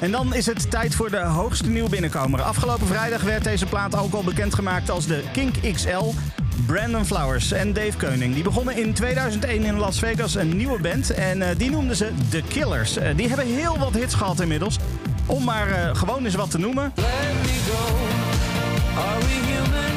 [0.00, 2.42] En dan is het tijd voor de hoogste nieuw binnenkomer.
[2.42, 6.12] Afgelopen vrijdag werd deze plaat ook al bekendgemaakt als de Kink XL.
[6.66, 8.34] Brandon Flowers en Dave Keuning.
[8.34, 11.10] Die begonnen in 2001 in Las Vegas een nieuwe band.
[11.10, 12.96] En eh, die noemden ze The Killers.
[12.96, 14.78] Eh, die hebben heel wat hits gehad inmiddels.
[15.26, 16.92] Om maar eh, gewoon eens wat te noemen.
[16.94, 17.06] Let
[17.42, 17.94] me go.
[19.00, 19.95] Are we human?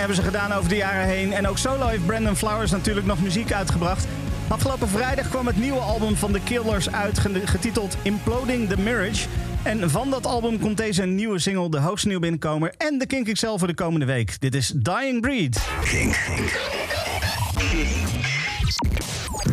[0.00, 1.32] Hebben ze gedaan over de jaren heen.
[1.32, 4.06] En ook solo heeft Brandon Flowers natuurlijk nog muziek uitgebracht.
[4.48, 9.26] Afgelopen vrijdag kwam het nieuwe album van The Killers uit, ge- getiteld Imploding the Marriage.
[9.62, 12.74] En van dat album komt deze nieuwe single, de hoogste nieuw binnenkomer.
[12.78, 14.40] En de Kink XL voor de komende week.
[14.40, 15.60] Dit is Dying Breed.
[15.84, 16.18] Kink.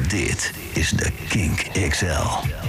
[0.08, 2.67] Dit is de Kink XL.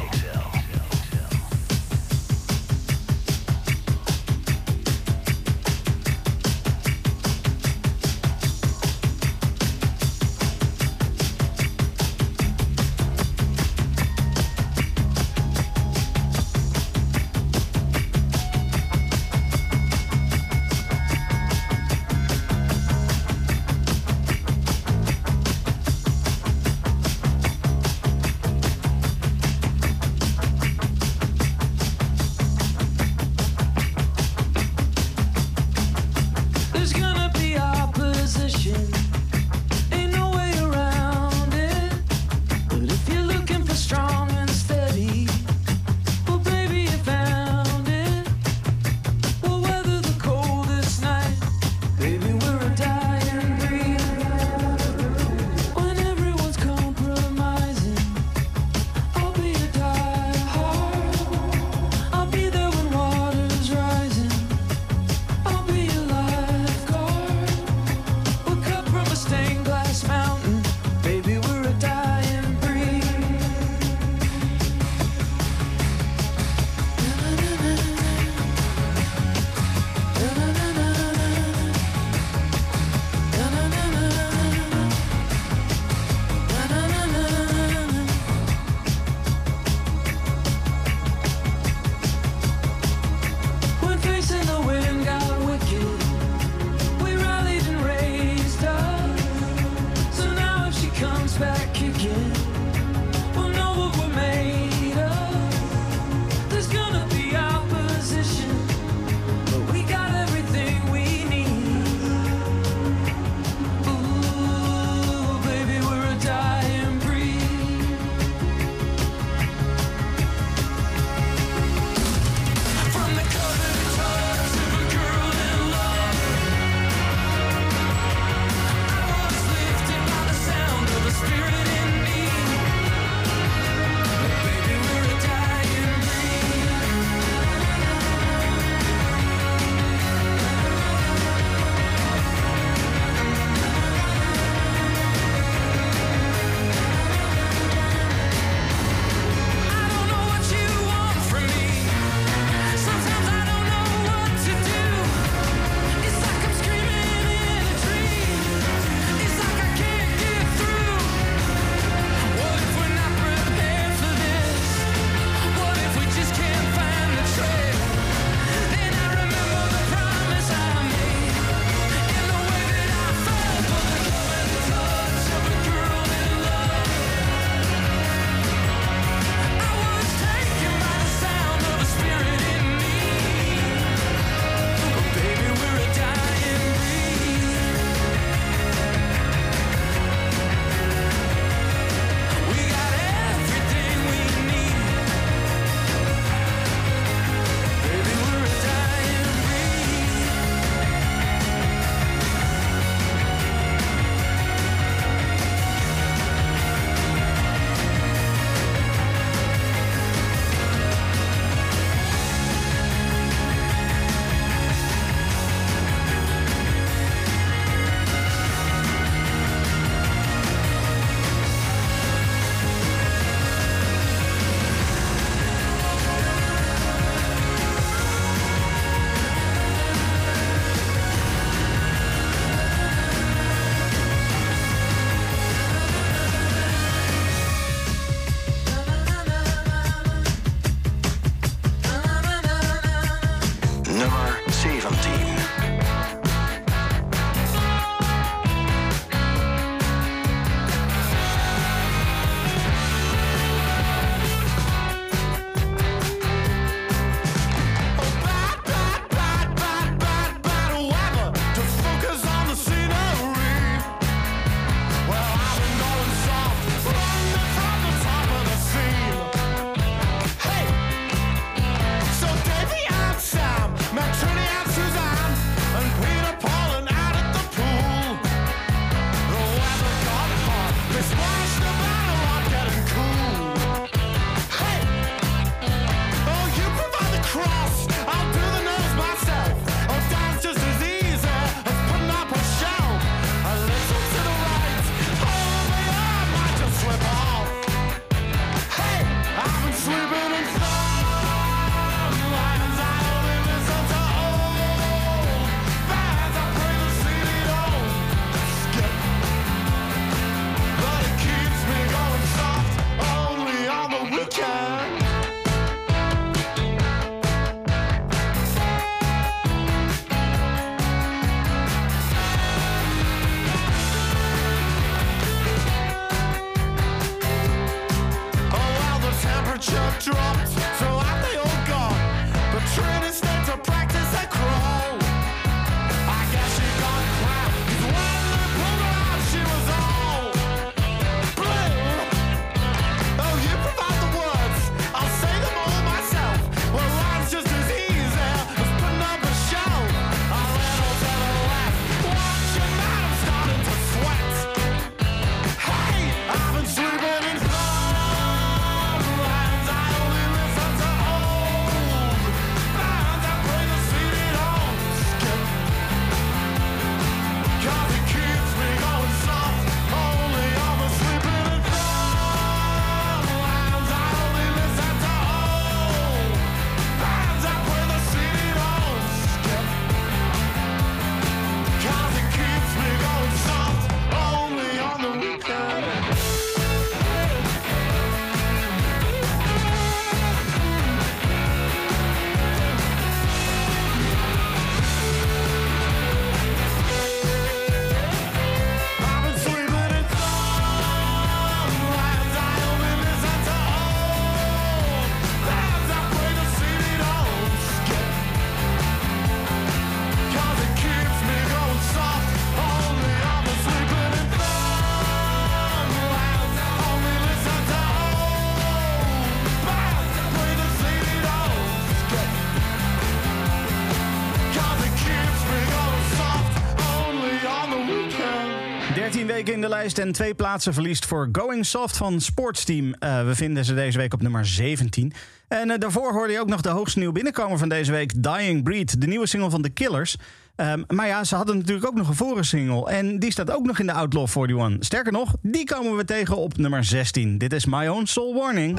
[429.59, 432.87] in de lijst en twee plaatsen verliest voor Going Soft van Sportsteam.
[432.87, 435.13] Uh, we vinden ze deze week op nummer 17.
[435.49, 438.63] En eh, daarvoor hoorde je ook nog de hoogste nieuw binnenkomer van deze week, Dying
[438.63, 440.17] Breed, de nieuwe single van The Killers.
[440.57, 443.67] Ehm, maar ja, ze hadden natuurlijk ook nog een vorige single en die staat ook
[443.67, 444.85] nog in de Outlaw 41.
[444.85, 447.39] Sterker nog, die komen we tegen op nummer 16.
[447.39, 448.79] Dit is My Own Soul Warning.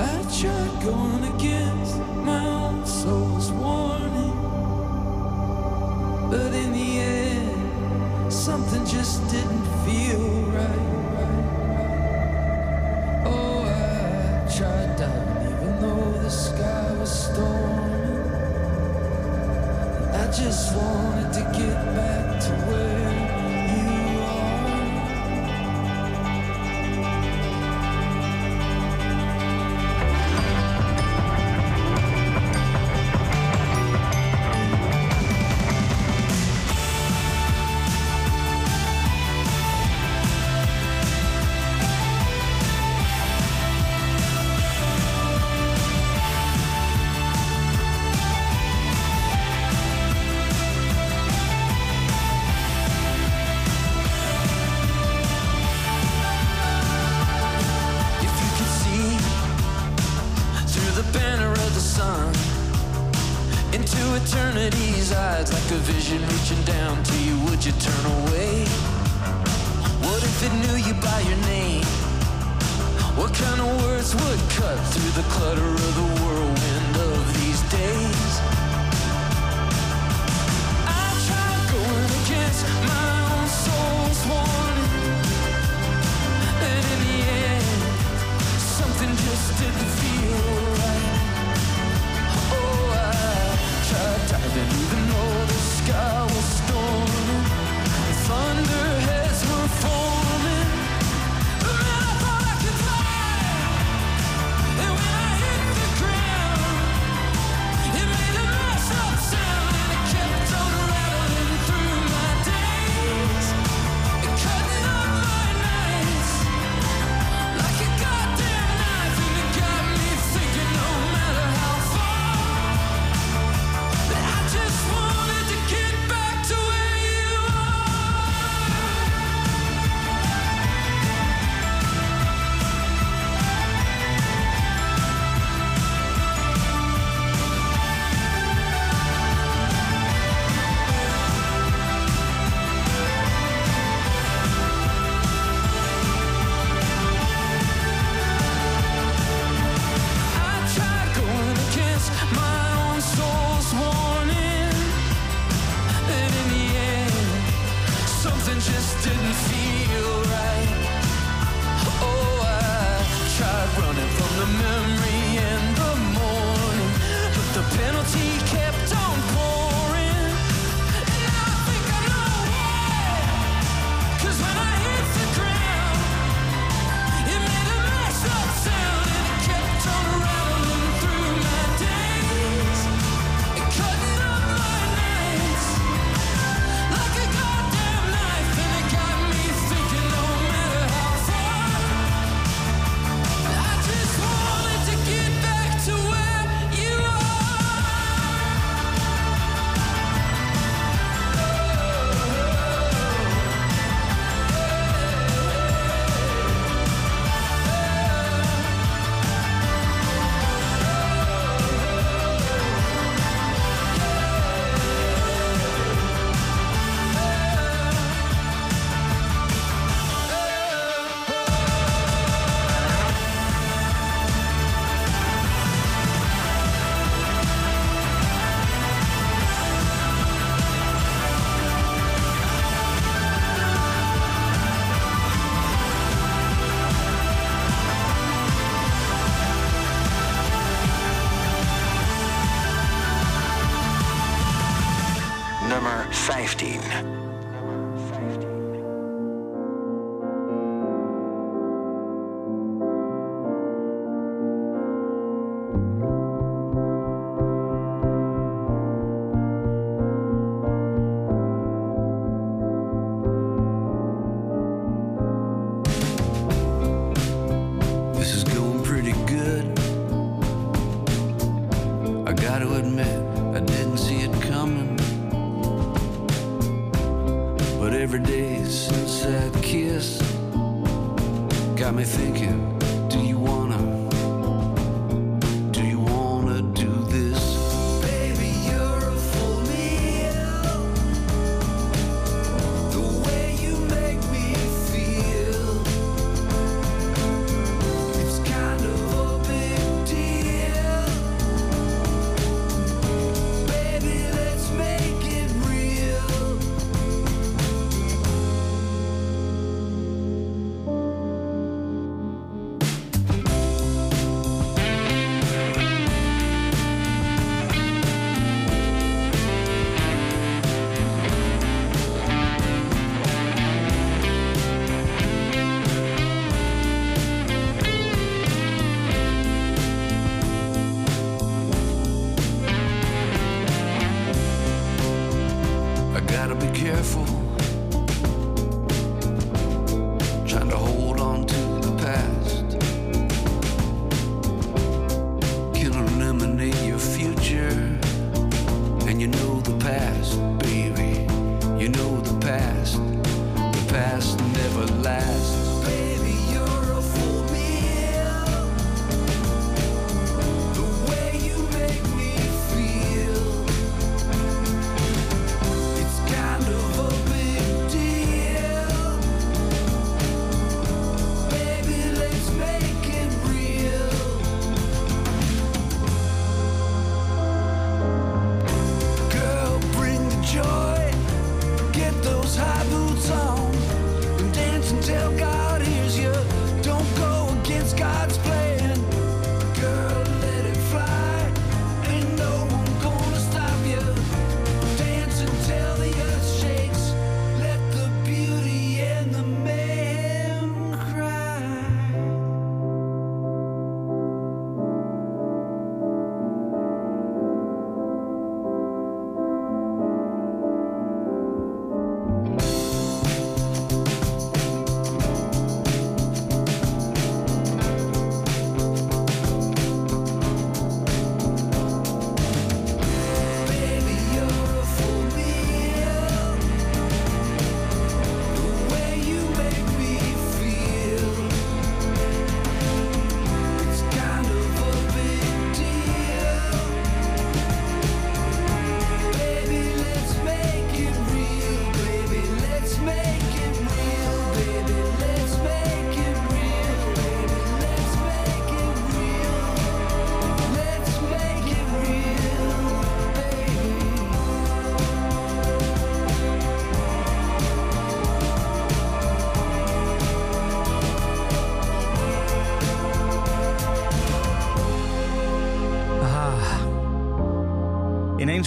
[20.32, 22.89] just wanted to get back to work.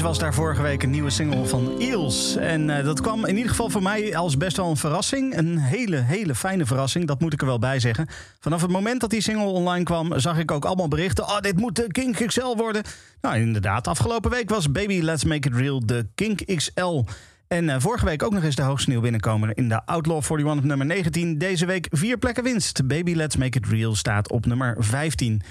[0.02, 2.36] Was daar vorige week een nieuwe single van Eels.
[2.36, 5.36] En eh, dat kwam in ieder geval voor mij als best wel een verrassing.
[5.36, 8.06] Een hele, hele fijne verrassing, dat moet ik er wel bij zeggen.
[8.40, 11.24] Vanaf het moment dat die single online kwam, zag ik ook allemaal berichten.
[11.24, 12.82] Oh, dit moet de Kink XL worden.
[13.20, 17.04] Nou, inderdaad, afgelopen week was Baby Let's Make It Real de Kink XL.
[17.48, 20.56] En eh, vorige week ook nog eens de hoogste nieuw binnenkomen in de Outlaw 41
[20.56, 21.38] op nummer 19.
[21.38, 22.86] Deze week vier plekken winst.
[22.86, 25.42] Baby Let's Make It Real staat op nummer 15.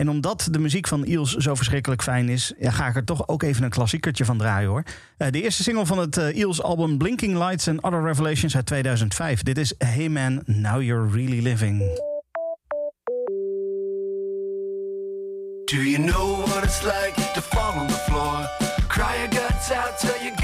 [0.00, 3.42] En omdat de muziek van Eels zo verschrikkelijk fijn is, ga ik er toch ook
[3.42, 4.82] even een klassiekertje van draaien hoor.
[5.16, 8.66] Eh, de eerste single van het eh, Eels album Blinking Lights and Other Revelations uit
[8.66, 9.42] 2005.
[9.42, 11.78] Dit is Hey Man, Now You're Really Living.
[15.64, 18.48] Do you know what it's like to fall on the floor?
[18.88, 20.39] Cry your guts out till you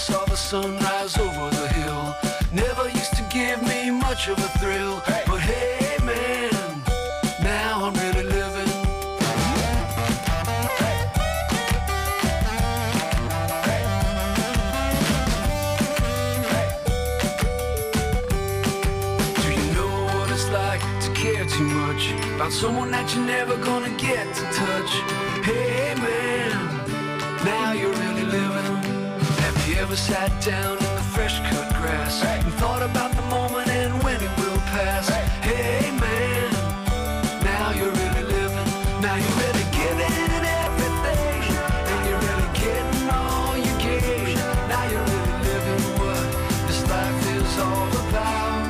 [0.00, 2.14] saw the sun rise over the hill.
[2.54, 5.02] Never used to give me much of a thrill.
[5.26, 6.82] But hey, man,
[7.42, 8.72] now I'm really living.
[19.42, 23.56] Do you know what it's like to care too much about someone that you're never
[23.58, 24.92] gonna get to touch?
[25.44, 26.59] Hey man,
[29.90, 33.68] Have you ever sat down in the fresh cut grass and thought about the moment
[33.68, 35.08] and when it will pass?
[35.42, 36.52] Hey man,
[37.42, 38.70] now you're really living.
[39.02, 41.42] Now you're really giving everything,
[41.90, 44.38] and you're really getting all you gave.
[44.70, 46.22] Now you're really living what
[46.68, 48.62] this life is all about.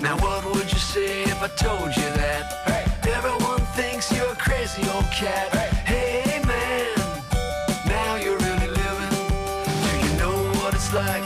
[0.00, 4.88] Now what would you say if I told you that everyone thinks you're a crazy
[4.90, 5.73] old cat?
[10.94, 11.23] Like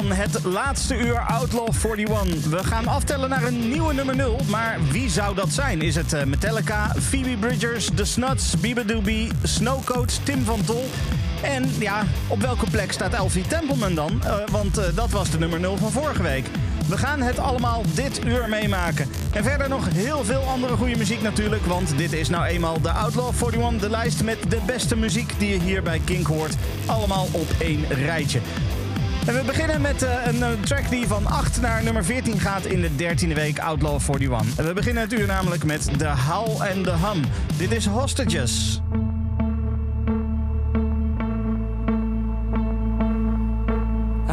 [0.00, 2.50] dan, het laatste uur Outlaw 41.
[2.50, 4.40] We gaan aftellen naar een nieuwe nummer 0.
[4.48, 5.82] Maar wie zou dat zijn?
[5.82, 10.84] Is het eh, Metallica, Phoebe Bridgers, The Snuts, Biba Doobie, Snowcoat, Tim van Tol?
[11.42, 14.22] En ja, op welke plek staat Elfie Templeman dan?
[14.24, 16.46] Eh, want eh, dat was de nummer 0 van vorige week.
[16.88, 19.08] We gaan het allemaal dit uur meemaken.
[19.32, 21.66] En verder nog heel veel andere goede muziek natuurlijk.
[21.66, 23.80] Want dit is nou eenmaal de Outlaw 41.
[23.80, 26.54] De lijst met de beste muziek die je hier bij Kink hoort.
[26.86, 28.40] Allemaal op één rijtje.
[29.26, 32.64] En we beginnen met eh, een eh, track die van 8 naar nummer 14 gaat
[32.64, 34.58] in de 13e week Outlaw 41.
[34.58, 37.24] En we beginnen het uur namelijk met The Howl and the Hum.
[37.56, 38.80] Dit is Hostages.
[44.28, 44.32] I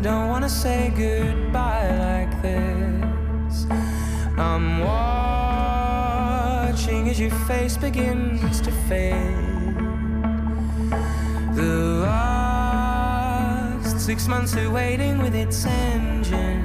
[0.00, 3.66] don't wanna say goodbye like this.
[4.38, 5.08] I'm watching
[7.08, 9.46] as your face begins to fade.
[11.56, 11.95] The
[14.06, 16.55] six months of waiting with its engine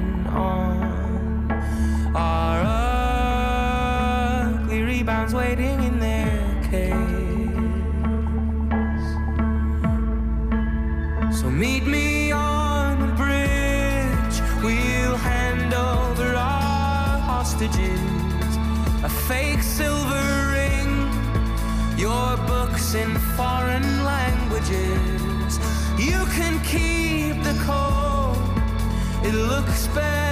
[29.84, 30.31] It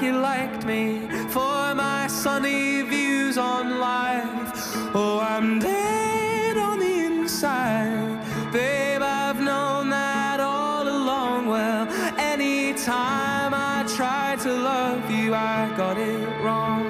[0.00, 4.52] like you liked me for my sunny views on life.
[4.94, 9.02] Oh, I'm dead on the inside, babe.
[9.02, 11.48] I've known that all along.
[11.48, 11.86] Well,
[12.18, 16.84] anytime I tried to love you, I got it wrong.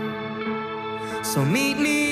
[1.25, 2.10] So meet me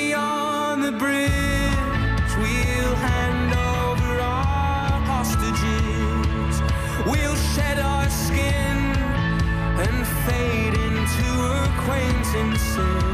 [12.38, 13.07] insist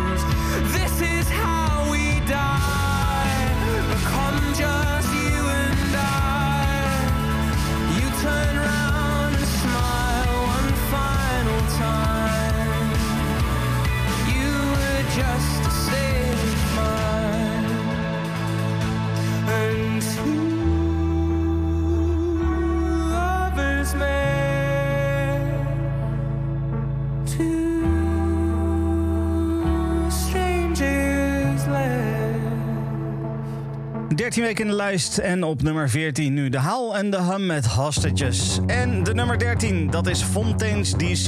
[34.34, 37.46] 13 weken in de lijst en op nummer 14 nu de Haal en de Hum
[37.46, 38.58] met Hostages.
[38.66, 41.26] En de nummer 13, dat is Fontaine's DC.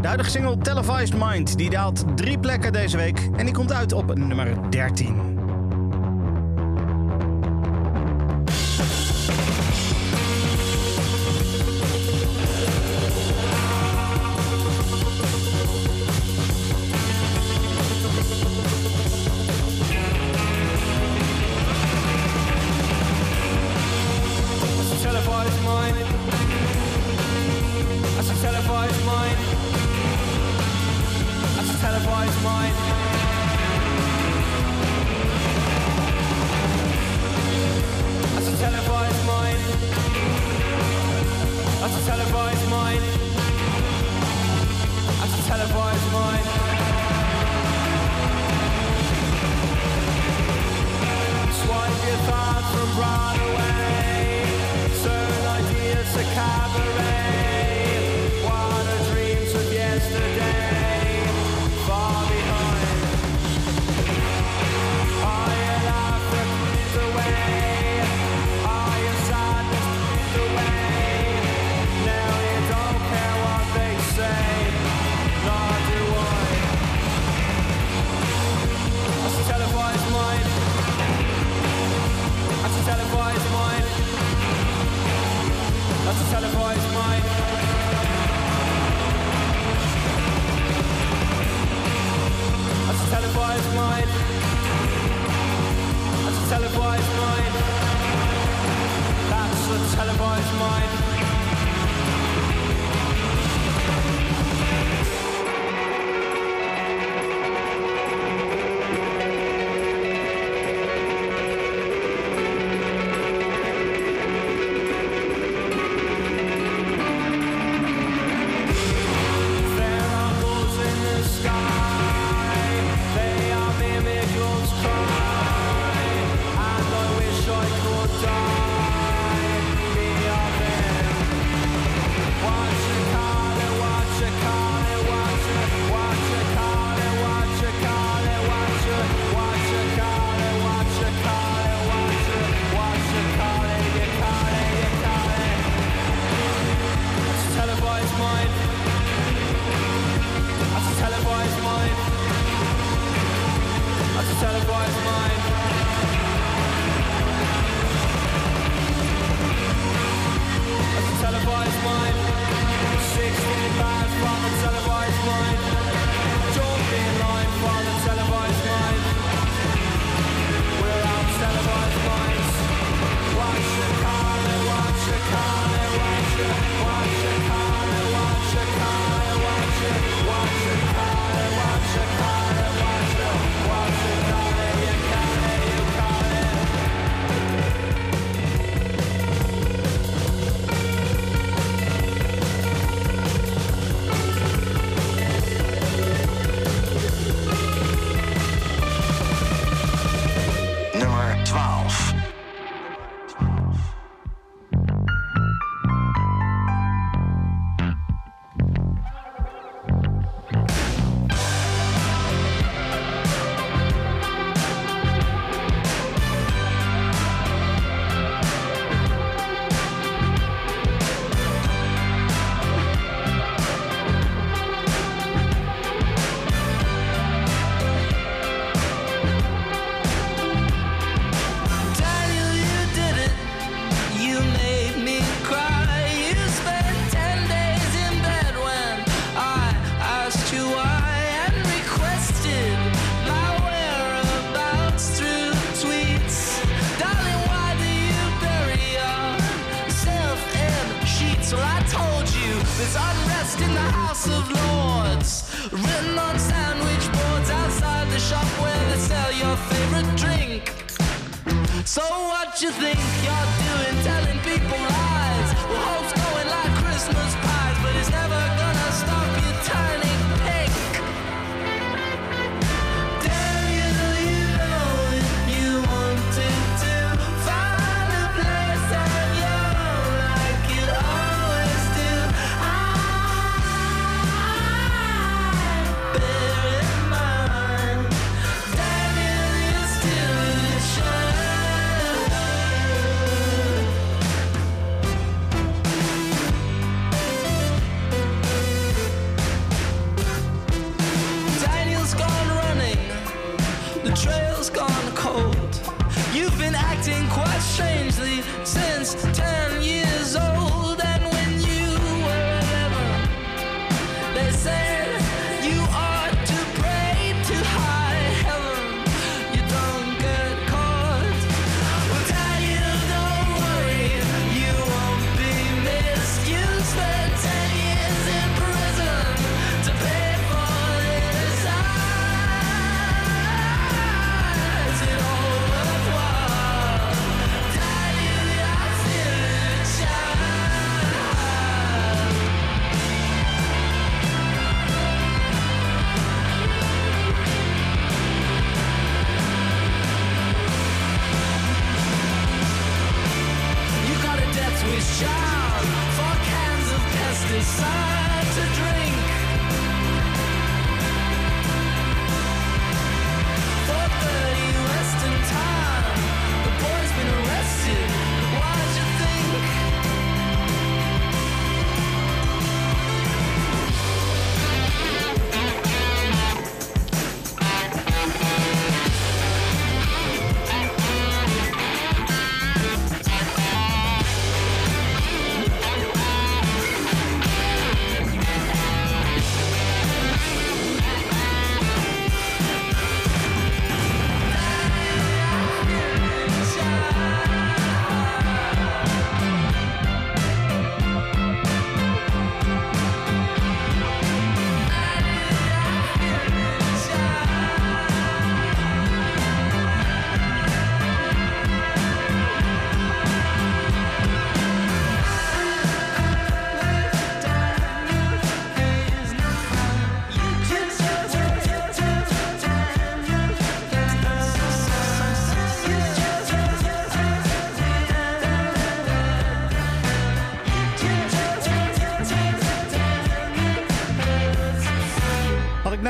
[0.00, 3.92] De huidige single Televised Mind, die daalt drie plekken deze week en die komt uit
[3.92, 5.39] op nummer 13.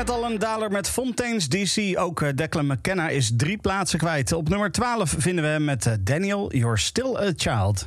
[0.07, 1.99] Net al een daler met Fontaine's DC.
[1.99, 4.33] Ook eh, Declan McKenna is drie plaatsen kwijt.
[4.33, 7.83] Op nummer 12 vinden we hem met eh, Daniel, You're Still a Child.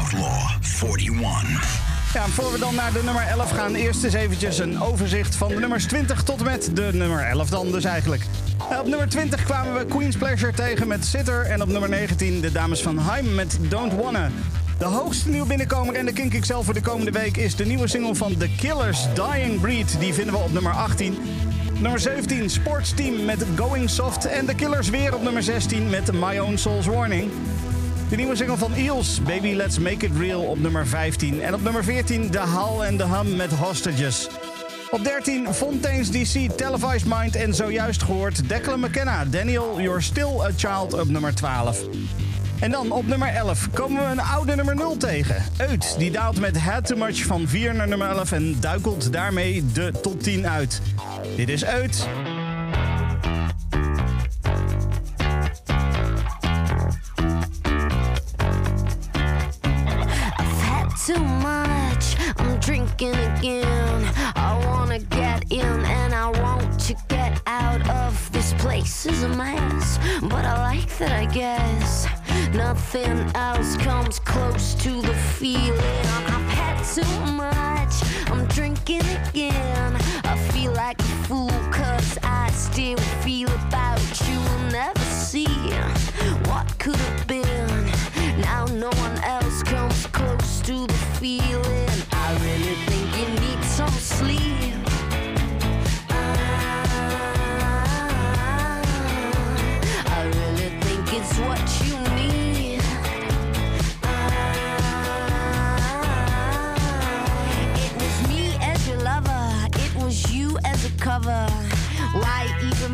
[0.00, 0.50] Outlaw
[0.98, 1.80] 41.
[2.14, 5.48] Ja, voor we dan naar de nummer 11 gaan, eerst eens eventjes een overzicht van
[5.48, 8.22] de nummers 20 tot en met de nummer 11 dan dus eigenlijk.
[8.70, 11.44] Eh, Op nummer 20 kwamen we Queen's Pleasure tegen met Sitter.
[11.46, 14.30] En op nummer 19 de dames van Haim met Don't Wanna.
[14.82, 17.88] De hoogste nieuwe binnenkomer en de kink zelf voor de komende week is de nieuwe
[17.88, 20.00] single van The Killers, Dying Breed.
[20.00, 21.16] Die vinden we op nummer 18.
[21.80, 24.24] Nummer 17, Sports Team met Going Soft.
[24.24, 27.30] En The Killers weer op nummer 16 met My Own Soul's Warning.
[28.08, 31.42] De nieuwe single van Eels, Baby Let's Make It Real op nummer 15.
[31.42, 34.28] En op nummer 14 The Hal and the Hum met Hostages.
[34.90, 40.50] Op 13 Fontaine's DC, Televised Mind en zojuist gehoord Declan McKenna, Daniel, You're Still a
[40.56, 41.84] Child op nummer 12.
[42.62, 45.44] En dan op nummer 11 komen we een oude nummer 0 tegen.
[45.56, 49.64] Uit, die daalt met Had Too Much van 4 naar nummer 11 en duikelt daarmee
[49.72, 50.80] de top 10 uit.
[51.36, 52.06] Dit is Uit.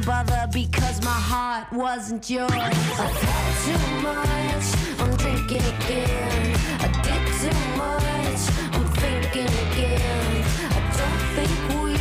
[0.09, 2.51] bother because my heart wasn't yours.
[2.51, 4.66] I've had too much,
[5.02, 6.56] I'm drinking again.
[6.80, 8.43] I did too much,
[8.74, 10.44] I'm thinking again.
[10.76, 11.93] I don't think we,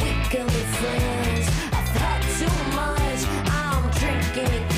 [0.00, 1.44] we can be friends.
[1.78, 3.20] I've had too much,
[3.60, 4.71] I'm drinking again.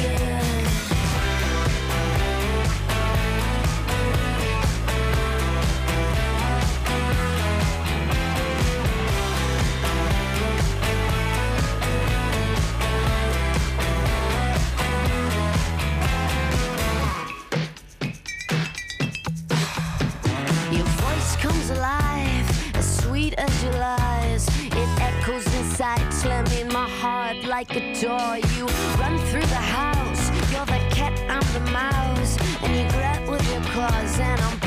[23.62, 24.48] Your lies.
[24.64, 28.38] It echoes inside, slamming my heart like a door.
[28.56, 28.66] You
[28.98, 33.62] run through the house, you're the cat, I'm the mouse, and you grab with your
[33.72, 34.63] claws, and I'm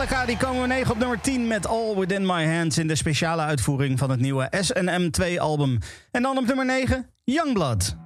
[0.00, 2.94] Metallica, die komen we 9 op nummer 10 met All Within My Hands in de
[2.94, 5.78] speciale uitvoering van het nieuwe SM2-album.
[6.10, 7.99] En dan op nummer 9, Youngblood.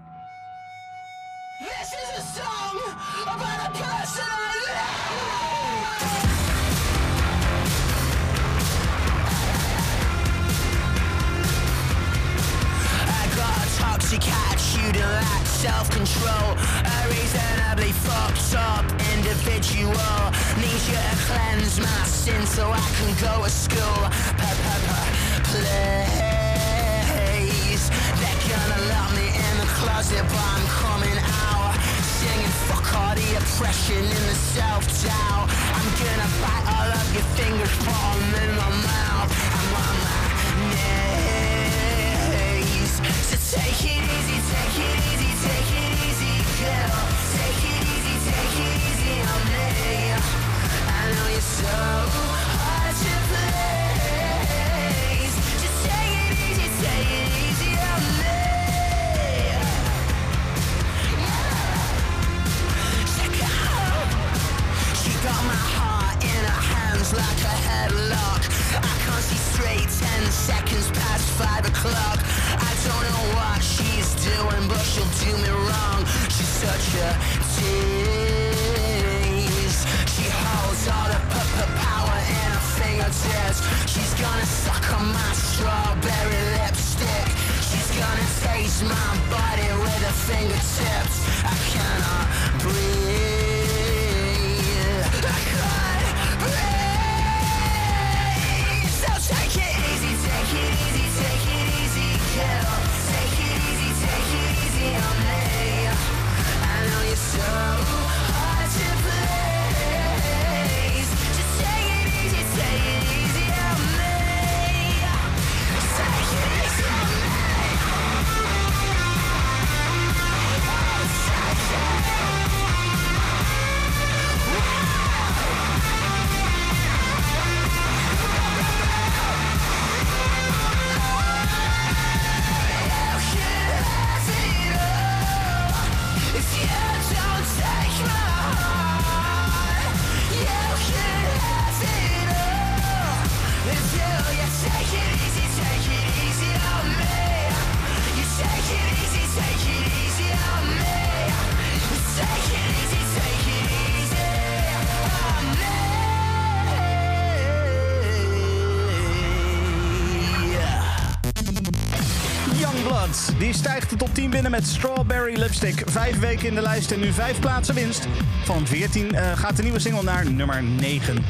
[164.55, 165.83] met Strawberry Lipstick.
[165.87, 168.07] Vijf weken in de lijst en nu vijf plaatsen winst.
[168.45, 171.25] Van 14 eh, gaat de nieuwe single naar nummer 9.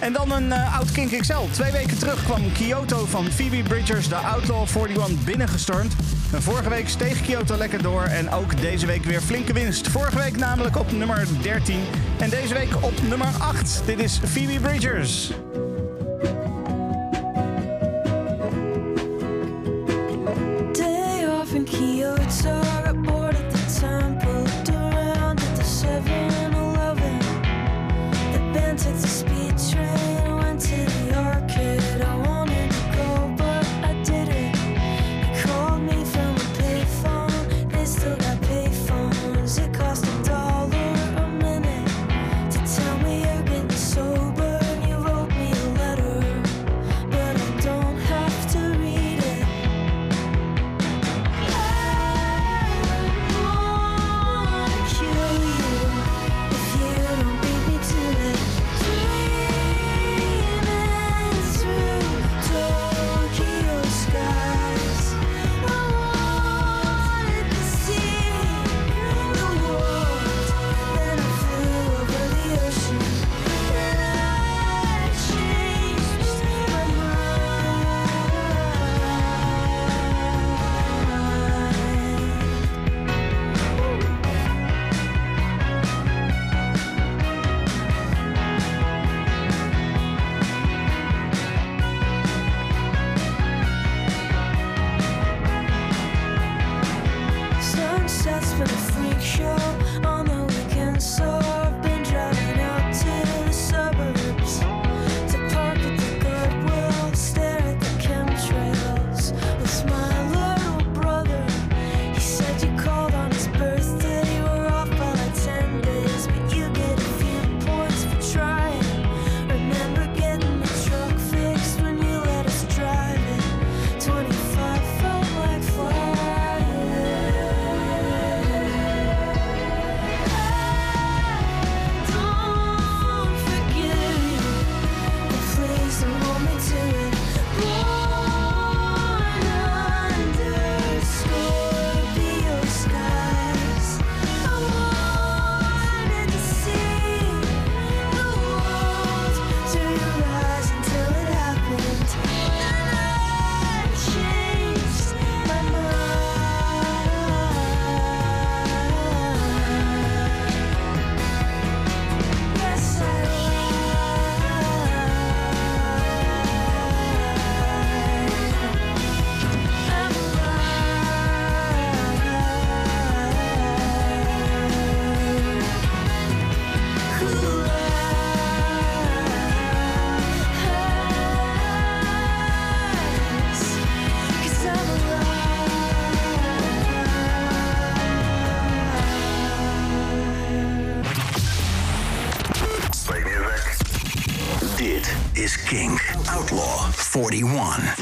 [0.00, 1.32] En dan een uh, oud Kink XL.
[1.50, 5.94] Twee weken terug kwam Kyoto van Phoebe Bridgers de Outlaw 41 binnengestormd.
[6.38, 9.88] Vorige week steeg Kyoto lekker door en ook deze week weer flinke winst.
[9.88, 11.80] Vorige week namelijk op nummer 13
[12.18, 13.82] en deze week op nummer 8.
[13.86, 15.30] Dit is Phoebe Bridgers.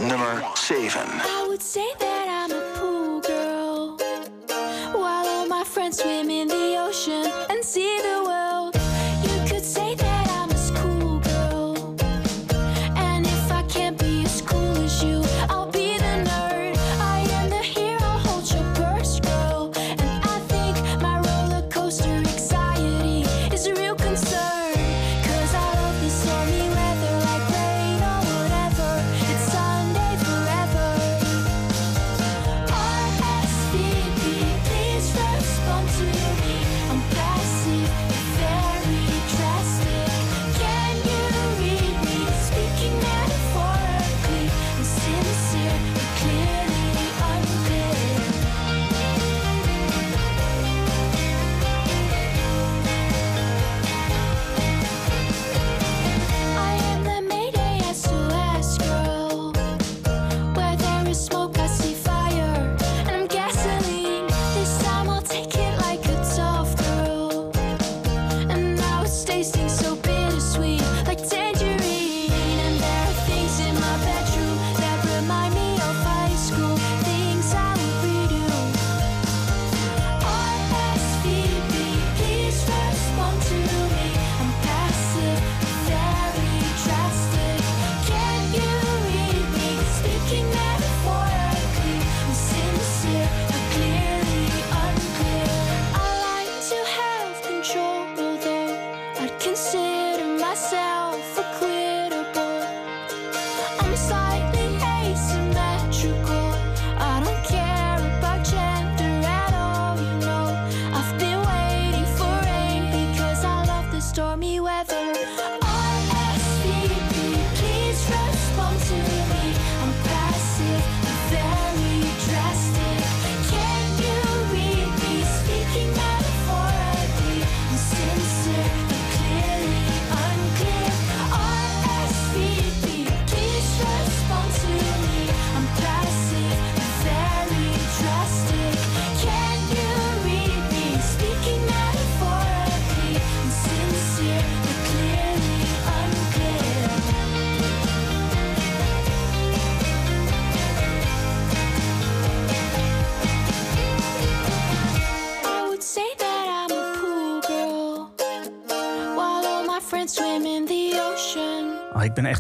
[0.08, 1.27] nummer 7.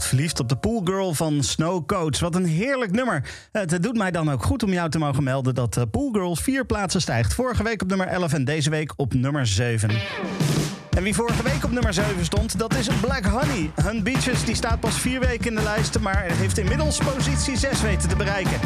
[0.08, 2.20] verliefd op de poolgirl van Snowcoats.
[2.20, 3.24] Wat een heerlijk nummer.
[3.52, 6.66] Het doet mij dan ook goed om jou te mogen melden dat eh, Poolgirl vier
[6.66, 7.34] plaatsen stijgt.
[7.34, 9.90] Vorige week op nummer 11 en deze week op nummer 7.
[10.90, 13.70] En wie vorige week op nummer 7 stond, dat is Black Honey.
[13.74, 17.80] Hun Beaches die staat pas vier weken in de lijst, maar heeft inmiddels positie 6
[17.82, 18.60] weten te bereiken.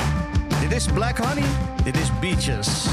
[0.60, 1.48] Dit is Black Honey,
[1.84, 2.86] dit is Beaches.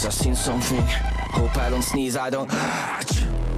[0.00, 0.82] Cause I've seen something.
[1.32, 2.50] Hope I don't sneeze, I don't.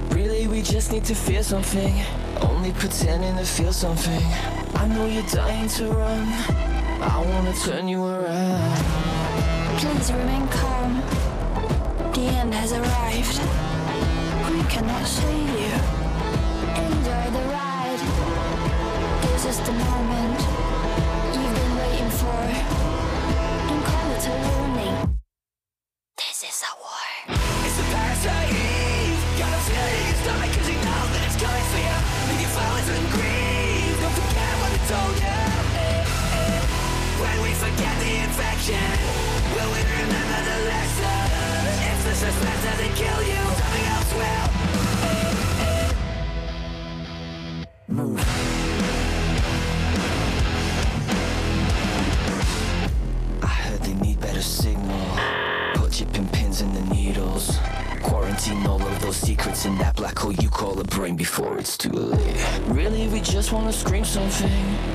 [0.09, 2.03] Really, we just need to feel something.
[2.41, 4.21] Only pretending to feel something.
[4.75, 6.27] I know you're dying to run.
[7.01, 8.77] I wanna turn you around.
[9.79, 11.01] Please remain calm.
[12.13, 13.39] The end has arrived.
[14.51, 15.73] We cannot save you.
[16.87, 18.01] Enjoy the ride.
[19.31, 20.12] This is the moment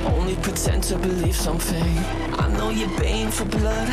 [0.06, 1.98] Only pretend to believe something.
[2.38, 3.88] I know you're baying for blood.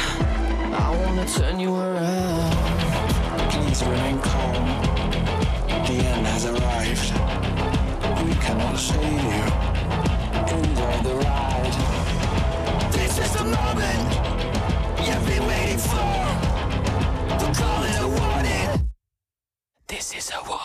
[0.78, 2.56] I wanna turn you around.
[3.52, 4.66] Please remain calm.
[5.88, 7.12] The end has arrived.
[8.26, 9.44] We cannot save you.
[10.58, 11.76] Enjoy the ride.
[12.92, 14.06] This is the moment
[15.06, 16.14] you've been waiting for.
[17.40, 18.90] Don't call it a warning.
[19.88, 20.65] This is a war.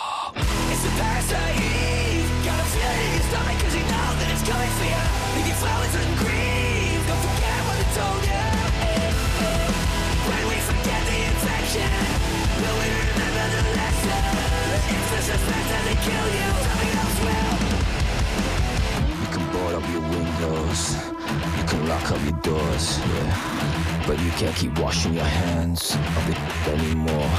[21.90, 24.04] Lock up your doors, yeah.
[24.06, 27.30] But you can't keep washing your hands of it anymore.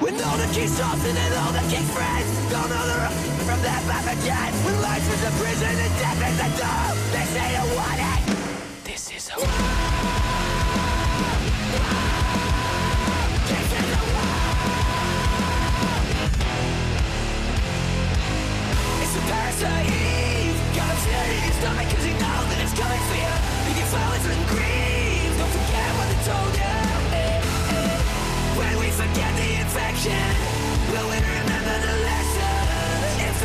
[0.00, 3.16] With all the key stops and all the kick friends Don't know the road
[3.46, 6.84] from that Papa John When life is a prison and death is a door
[7.14, 8.84] They say you want it.
[8.84, 9.73] This is a war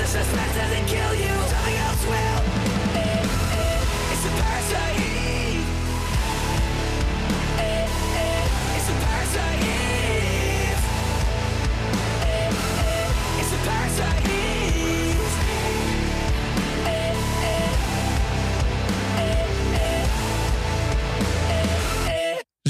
[0.10, 2.40] suspense doesn't kill you, something else will.
[4.12, 5.09] It's a parasite.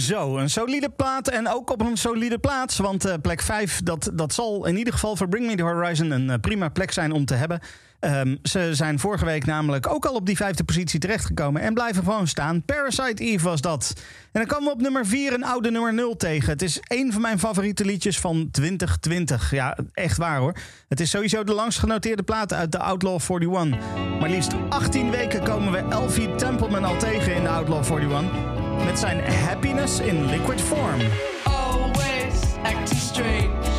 [0.09, 2.77] Zo, een solide plaat en ook op een solide plaats.
[2.77, 6.11] Want eh, plek 5, dat, dat zal in ieder geval voor Bring Me The Horizon
[6.11, 7.59] een eh, prima plek zijn om te hebben.
[7.99, 12.03] Ehm, ze zijn vorige week namelijk ook al op die vijfde positie terechtgekomen en blijven
[12.03, 12.63] gewoon staan.
[12.63, 13.93] Parasite Eve was dat.
[14.31, 16.49] En dan komen we op nummer 4 een oude nummer 0 tegen.
[16.49, 19.51] Het is één van mijn favoriete liedjes van 2020.
[19.51, 20.55] Ja, echt waar hoor.
[20.87, 23.79] Het is sowieso de langst genoteerde plaat uit de Outlaw 41.
[24.19, 28.68] Maar liefst 18 weken komen we Elfie Templeman al tegen in de Outlaw 41.
[28.85, 30.99] Met zijn Happiness in Liquid Form.
[31.45, 33.78] always acting strange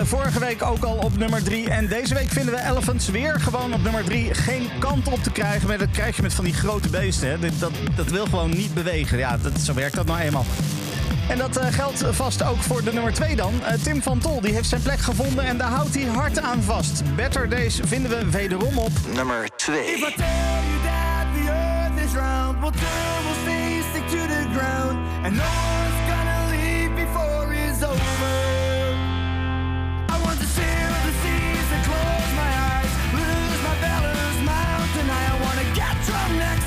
[0.00, 1.70] Eh, vorige week ook al op nummer 3.
[1.70, 4.34] En deze week vinden we Elephants weer gewoon op nummer 3.
[4.34, 5.68] Geen kant op te krijgen.
[5.68, 7.28] Maar dat krijg je met van die grote beesten.
[7.28, 7.38] Hè.
[7.58, 9.18] Dat, dat wil gewoon niet bewegen.
[9.18, 10.44] Ja, dat, zo werkt dat nou eenmaal.
[11.28, 13.64] En dat eh, geldt vast ook voor de nummer 2 dan.
[13.64, 16.62] Eh, Tim van Tol die heeft zijn plek gevonden en daar houdt hij hard aan
[16.62, 17.02] vast.
[17.16, 19.98] Better Days vinden we wederom op nummer 2.
[25.22, 25.89] And
[36.30, 36.59] I'm not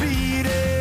[0.00, 0.77] beat it.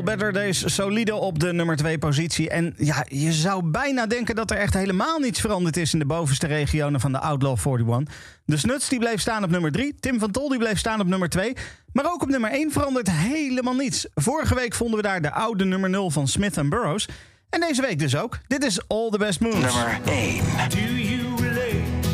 [0.00, 2.50] Tol, Better Days, solide op de nummer 2 positie.
[2.50, 6.06] En ja, je zou bijna denken dat er echt helemaal niets veranderd is in de
[6.06, 8.14] bovenste regionen van de Outlaw 41.
[8.44, 9.94] De Snuts die bleef staan op nummer 3.
[10.00, 11.56] Tim van Tol die bleef staan op nummer 2.
[11.92, 14.06] Maar ook op nummer 1 verandert helemaal niets.
[14.14, 17.08] Vorige week vonden we daar de oude nummer 0 van Smith Burroughs.
[17.50, 18.38] En deze week dus ook.
[18.46, 19.74] Dit is All the Best Moves.
[19.74, 20.42] Nummer 1.
[20.68, 22.08] Do you relate?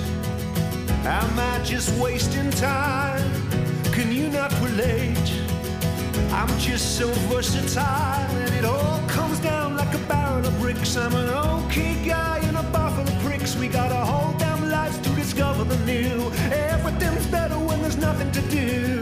[1.04, 3.30] Am I just wasting time?
[3.90, 5.25] Can you not relate?
[6.36, 10.94] I'm just so versatile, and it all comes down like a barrel of bricks.
[10.94, 13.56] I'm an okay guy in a buffalo pricks.
[13.56, 16.30] We got a whole damn lives to discover the new.
[16.52, 19.00] Everything's better when there's nothing to do.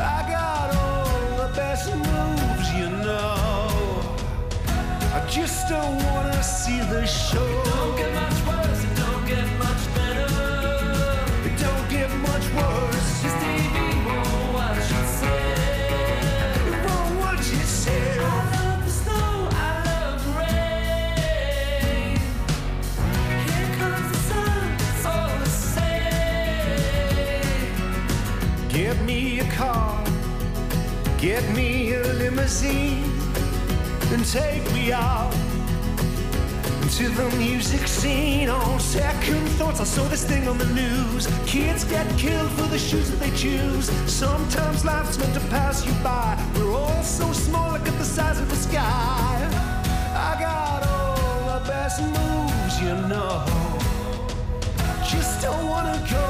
[0.00, 4.16] I got all the best moves, you know.
[5.14, 7.62] I just don't wanna see the show.
[29.62, 30.04] Car,
[31.18, 33.04] get me a limousine
[34.12, 35.32] and take me out
[36.96, 38.48] to the music scene.
[38.48, 41.22] On second thoughts, I saw this thing on the news.
[41.46, 43.86] Kids get killed for the shoes that they choose.
[44.22, 46.30] Sometimes life's meant to pass you by.
[46.56, 49.36] We're all so small, look at the size of the sky.
[50.28, 53.34] I got all the best moves, you know.
[55.12, 56.26] Just don't wanna go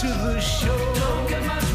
[0.00, 0.78] to the show.
[1.02, 1.71] Don't get much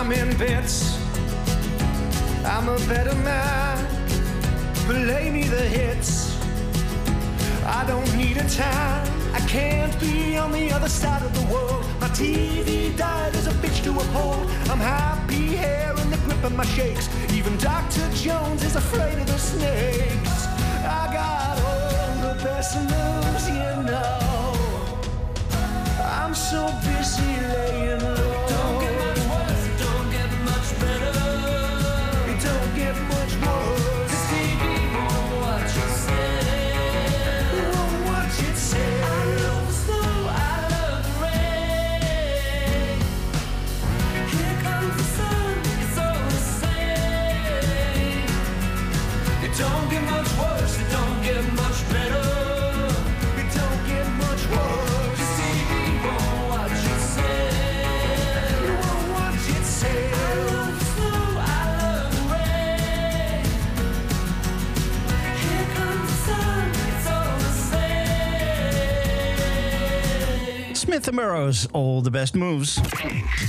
[0.00, 0.96] I'm in bits,
[2.42, 3.76] I'm a better man.
[4.86, 6.40] Play me the hits.
[7.66, 9.06] I don't need a time.
[9.34, 11.84] I can't be on the other side of the world.
[12.00, 14.48] My TV died as a bitch to uphold.
[14.70, 17.10] I'm happy here in the grip of my shakes.
[17.34, 18.10] Even Dr.
[18.14, 20.46] Jones is afraid of the snakes.
[20.82, 24.96] I got all the best moves, you know.
[26.02, 28.29] I'm so busy laying low.
[71.02, 72.78] Smith Burrows, All the Best Moves.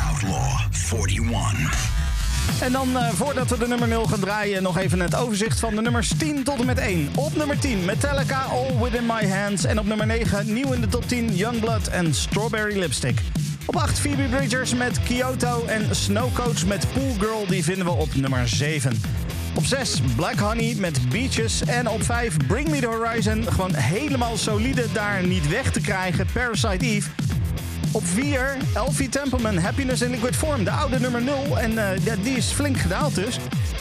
[0.09, 1.89] Outlaw 41.
[2.61, 5.75] En dan, eh, voordat we de nummer 0 gaan draaien, nog even het overzicht van
[5.75, 7.09] de nummers 10 tot en met 1.
[7.15, 9.63] Op nummer 10 Metallica, All Within My Hands.
[9.63, 13.21] En op nummer 9, nieuw in de top 10, Youngblood en Strawberry Lipstick.
[13.65, 18.15] Op 8 Phoebe Bridgers met Kyoto en Snowcoach met Pool Girl, die vinden we op
[18.15, 19.01] nummer 7.
[19.55, 21.61] Op 6 Black Honey met Beaches.
[21.65, 26.25] En op 5 Bring Me The Horizon, gewoon helemaal solide daar niet weg te krijgen,
[26.33, 27.09] Parasite Eve.
[27.93, 30.63] Op 4, Elfie Templeman, Happiness in Liquid Form.
[30.63, 31.59] De oude nummer 0.
[31.59, 33.37] En eh, ja, die is flink gedaald dus.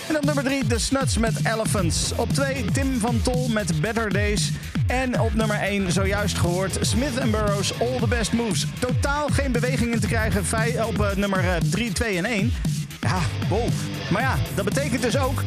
[0.09, 2.13] En op nummer 3, The Snuts met Elephants.
[2.17, 4.51] Op 2, Tim van Tol met Better Days.
[4.87, 8.67] En op nummer 1, zojuist gehoord, Smith Burroughs, All the Best Moves.
[8.79, 12.53] Totaal geen beweging in te krijgen vij- op eh, nummer 3, 2 en 1.
[13.01, 13.69] Ja, wow.
[14.11, 15.43] Maar ja, dat betekent dus ook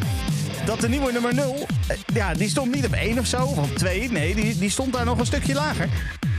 [0.66, 3.58] dat de nieuwe nummer 0, eh, ja, die stond niet op 1 of zo, of
[3.58, 4.12] op 2.
[4.12, 5.88] Nee, die, die stond daar nog een stukje lager.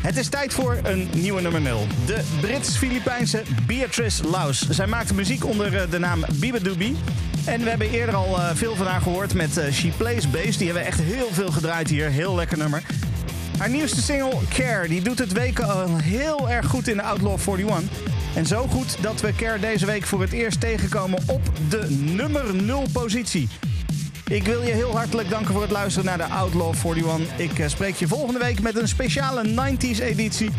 [0.05, 1.87] Het is tijd voor een nieuwe nummer 0.
[2.07, 4.69] De Brits-Filipijnse Beatrice Laus.
[4.69, 6.97] Zij maakt muziek onder eh, de naam Biba Doobie.
[7.45, 10.57] En we hebben eerder al eh, veel van haar gehoord met eh, She Plays Bass.
[10.57, 12.11] Die hebben we echt heel veel gedraaid hier.
[12.11, 12.83] Heel lekker nummer.
[13.59, 17.39] Haar nieuwste single, Care, die doet het weken al heel erg goed in de Outlaw
[17.59, 17.83] 41.
[18.35, 22.55] En zo goed dat we Care deze week voor het eerst tegenkomen op de nummer
[22.55, 23.49] 0 positie.
[24.29, 27.39] Ik wil je heel hartelijk danken voor het luisteren naar de Outlaw 41.
[27.39, 30.51] Ik eh, spreek je volgende week met een speciale 90s editie.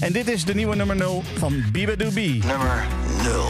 [0.00, 2.44] En dit is de nieuwe nummer 0 van Biba Doobie.
[2.44, 2.86] Nummer
[3.22, 3.48] 0.